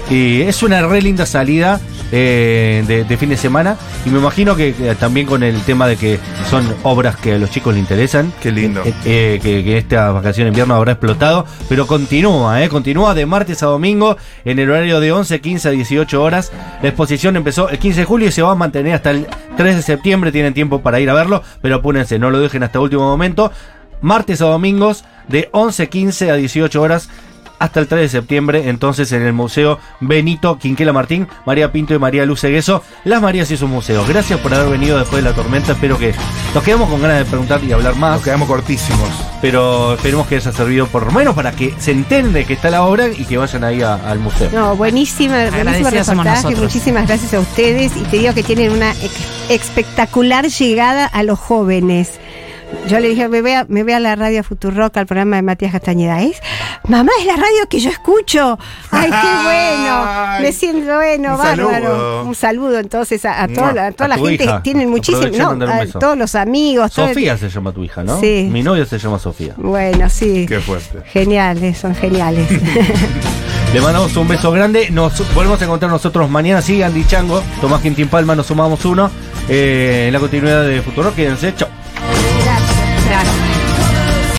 Y 0.10 0.42
es 0.42 0.64
una 0.64 0.82
re 0.88 1.02
linda 1.02 1.26
salida 1.26 1.82
eh, 2.14 2.82
de, 2.88 3.04
de 3.04 3.18
fin 3.18 3.28
de 3.30 3.36
semana. 3.36 3.76
Y 4.06 4.10
me 4.10 4.20
imagino 4.20 4.56
que 4.56 4.70
eh, 4.70 4.96
también 4.98 5.28
con 5.28 5.44
el 5.44 5.60
tema 5.64 5.86
de 5.88 5.98
que 5.98 6.18
son 6.50 6.66
obras 6.84 7.18
que 7.18 7.34
a 7.34 7.38
los 7.38 7.50
chicos 7.52 7.74
les 7.74 7.82
interesan. 7.82 8.32
Qué 8.42 8.52
lindo. 8.54 8.84
Eh, 8.86 8.94
eh, 9.04 9.40
que, 9.44 9.66
que 9.66 9.78
esta 9.78 10.12
vacación 10.12 10.46
de 10.46 10.50
invierno 10.50 10.76
habrá 10.76 10.94
explotado. 10.94 11.46
Pero 11.68 11.88
continúa, 11.88 12.64
eh, 12.64 12.70
continúa 12.70 13.14
de 13.14 13.26
martes 13.26 13.62
a 13.64 13.66
domingo 13.66 14.16
en 14.46 14.60
el 14.60 14.70
horario 14.72 15.02
de 15.02 15.12
11, 15.12 15.42
15 15.42 15.68
a 15.68 15.72
18 15.72 16.24
horas. 16.24 16.54
La 16.82 16.88
exposición 16.88 17.36
empezó 17.36 17.68
el 17.70 17.78
15 17.78 18.00
de 18.02 18.06
julio 18.06 18.28
y 18.30 18.32
se 18.32 18.42
va 18.42 18.52
a 18.52 18.56
mantener 18.56 18.94
hasta 18.94 19.12
el 19.12 19.28
3 19.58 19.76
de 19.76 19.82
septiembre. 19.82 20.32
Tienen 20.32 20.54
tiempo 20.54 20.80
para 20.82 21.02
ir 21.02 21.10
a 21.10 21.14
verlo, 21.18 21.44
pero 21.62 21.76
apúrense, 21.76 22.20
no 22.20 22.30
lo 22.30 22.40
dejen 22.40 22.64
hasta 22.64 22.80
último 22.80 23.04
momento. 23.04 23.52
Martes 24.02 24.42
a 24.42 24.46
domingos 24.46 25.04
de 25.28 25.50
11, 25.52 25.90
15 25.90 26.32
a 26.32 26.36
18 26.36 26.82
horas 26.82 27.10
hasta 27.60 27.80
el 27.80 27.88
3 27.88 28.02
de 28.02 28.10
septiembre, 28.10 28.70
entonces 28.70 29.12
en 29.12 29.22
el 29.24 29.34
Museo 29.34 29.80
Benito 30.00 30.58
Quinquela 30.60 30.94
Martín, 30.94 31.28
María 31.46 31.72
Pinto 31.72 31.94
y 31.94 32.00
María 32.00 32.26
Luz 32.26 32.40
Segueso, 32.40 32.84
Las 33.04 33.22
Marías 33.22 33.50
y 33.52 33.58
sus 33.58 33.70
museos. 33.70 34.08
Gracias 34.08 34.40
por 34.40 34.54
haber 34.54 34.70
venido 34.70 34.98
después 35.00 35.24
de 35.24 35.30
la 35.30 35.36
tormenta, 35.36 35.72
espero 35.74 35.98
que 35.98 36.14
nos 36.54 36.64
quedemos 36.64 36.90
con 36.90 37.02
ganas 37.02 37.20
de 37.20 37.26
preguntar 37.26 37.64
y 37.64 37.72
hablar 37.72 37.96
más, 37.96 38.16
Nos 38.16 38.24
quedamos 38.24 38.48
cortísimos. 38.48 39.10
pero 39.42 39.94
esperemos 39.94 40.28
que 40.28 40.36
haya 40.36 40.52
servido 40.52 40.88
por 40.88 41.06
lo 41.06 41.12
menos 41.12 41.36
para 41.36 41.52
que 41.52 41.74
se 41.80 41.92
entiende 41.92 42.46
que 42.46 42.54
está 42.54 42.70
la 42.70 42.84
obra 42.84 43.08
y 43.10 43.26
que 43.26 43.38
vayan 43.38 43.64
ahí 43.64 43.82
a- 43.82 43.96
al 43.96 44.20
museo. 44.20 44.50
No, 44.54 44.76
buenísima, 44.76 45.50
buenísimo 45.50 45.90
reportaje. 45.90 46.56
Muchísimas 46.56 47.08
gracias 47.08 47.34
a 47.34 47.40
ustedes 47.40 47.96
y 47.96 48.02
te 48.02 48.18
digo 48.18 48.34
que 48.34 48.44
tienen 48.44 48.72
una 48.72 48.94
espectacular 49.50 50.48
llegada 50.48 51.06
a 51.06 51.24
los 51.24 51.40
jóvenes. 51.40 52.12
Yo 52.88 53.00
le 53.00 53.10
dije, 53.10 53.28
me 53.28 53.42
voy 53.42 53.52
a, 53.52 53.66
me 53.70 53.84
voy 53.84 53.94
a 53.94 54.00
la 54.00 54.16
radio 54.16 54.44
Futurock, 54.44 54.96
al 54.98 55.06
programa 55.06 55.36
de 55.38 55.42
Matías 55.42 55.72
Castañeda. 55.72 56.22
¿Es? 56.22 56.38
Mamá, 56.88 57.12
es 57.20 57.26
la 57.26 57.36
radio 57.36 57.68
que 57.70 57.80
yo 57.80 57.90
escucho. 57.90 58.58
Ay, 58.92 59.10
qué 59.10 59.28
bueno. 59.44 60.06
Me 60.42 60.52
siento 60.54 60.96
bueno, 60.96 61.32
Un 61.34 61.38
bárbaro. 61.38 61.70
saludo. 61.72 62.24
Un 62.26 62.36
saludo 62.36 62.80
entonces 62.80 63.26
a, 63.26 63.44
a 63.44 63.48
toda, 63.48 63.74
la- 63.74 63.88
a 63.88 63.92
toda 63.92 64.08
la 64.10 64.18
gente 64.18 64.44
hija. 64.44 64.58
que 64.58 64.62
tienen 64.64 64.90
muchísimo, 64.90 65.28
no, 65.56 65.66
a 65.66 65.86
todos 65.86 66.18
los 66.18 66.36
amigos. 66.36 66.98
el- 66.98 67.08
Sofía 67.10 67.38
se 67.38 67.50
llama 67.50 67.72
tu 67.74 67.84
hija, 67.84 68.04
¿no? 68.04 68.20
Sí. 68.22 68.48
Mi 68.52 68.64
novio 68.64 68.86
se 68.86 68.98
llama 69.00 69.20
Sofía. 69.20 69.54
Bueno, 69.58 70.10
sí. 70.10 70.46
Qué 70.48 70.60
fuerte. 70.60 71.00
Geniales, 71.12 71.78
son 71.78 71.94
geniales. 71.96 72.48
Le 73.74 73.82
mandamos 73.82 74.16
un 74.16 74.28
beso 74.30 74.50
grande. 74.52 74.90
Nos 74.92 75.34
volvemos 75.34 75.62
a 75.62 75.66
encontrar 75.66 75.92
nosotros 75.92 76.30
mañana. 76.30 76.62
Sí, 76.62 76.82
Andy 76.82 77.06
Chango, 77.06 77.44
Tomás 77.60 77.82
Quintín 77.82 78.08
Palma, 78.08 78.34
nos 78.36 78.46
sumamos 78.48 78.84
uno. 78.86 79.12
Eh, 79.50 80.06
en 80.08 80.14
la 80.14 80.20
continuidad 80.20 80.64
de 80.66 80.82
Futuro. 80.82 81.14
Quédense. 81.14 81.54
Chao. 81.56 81.68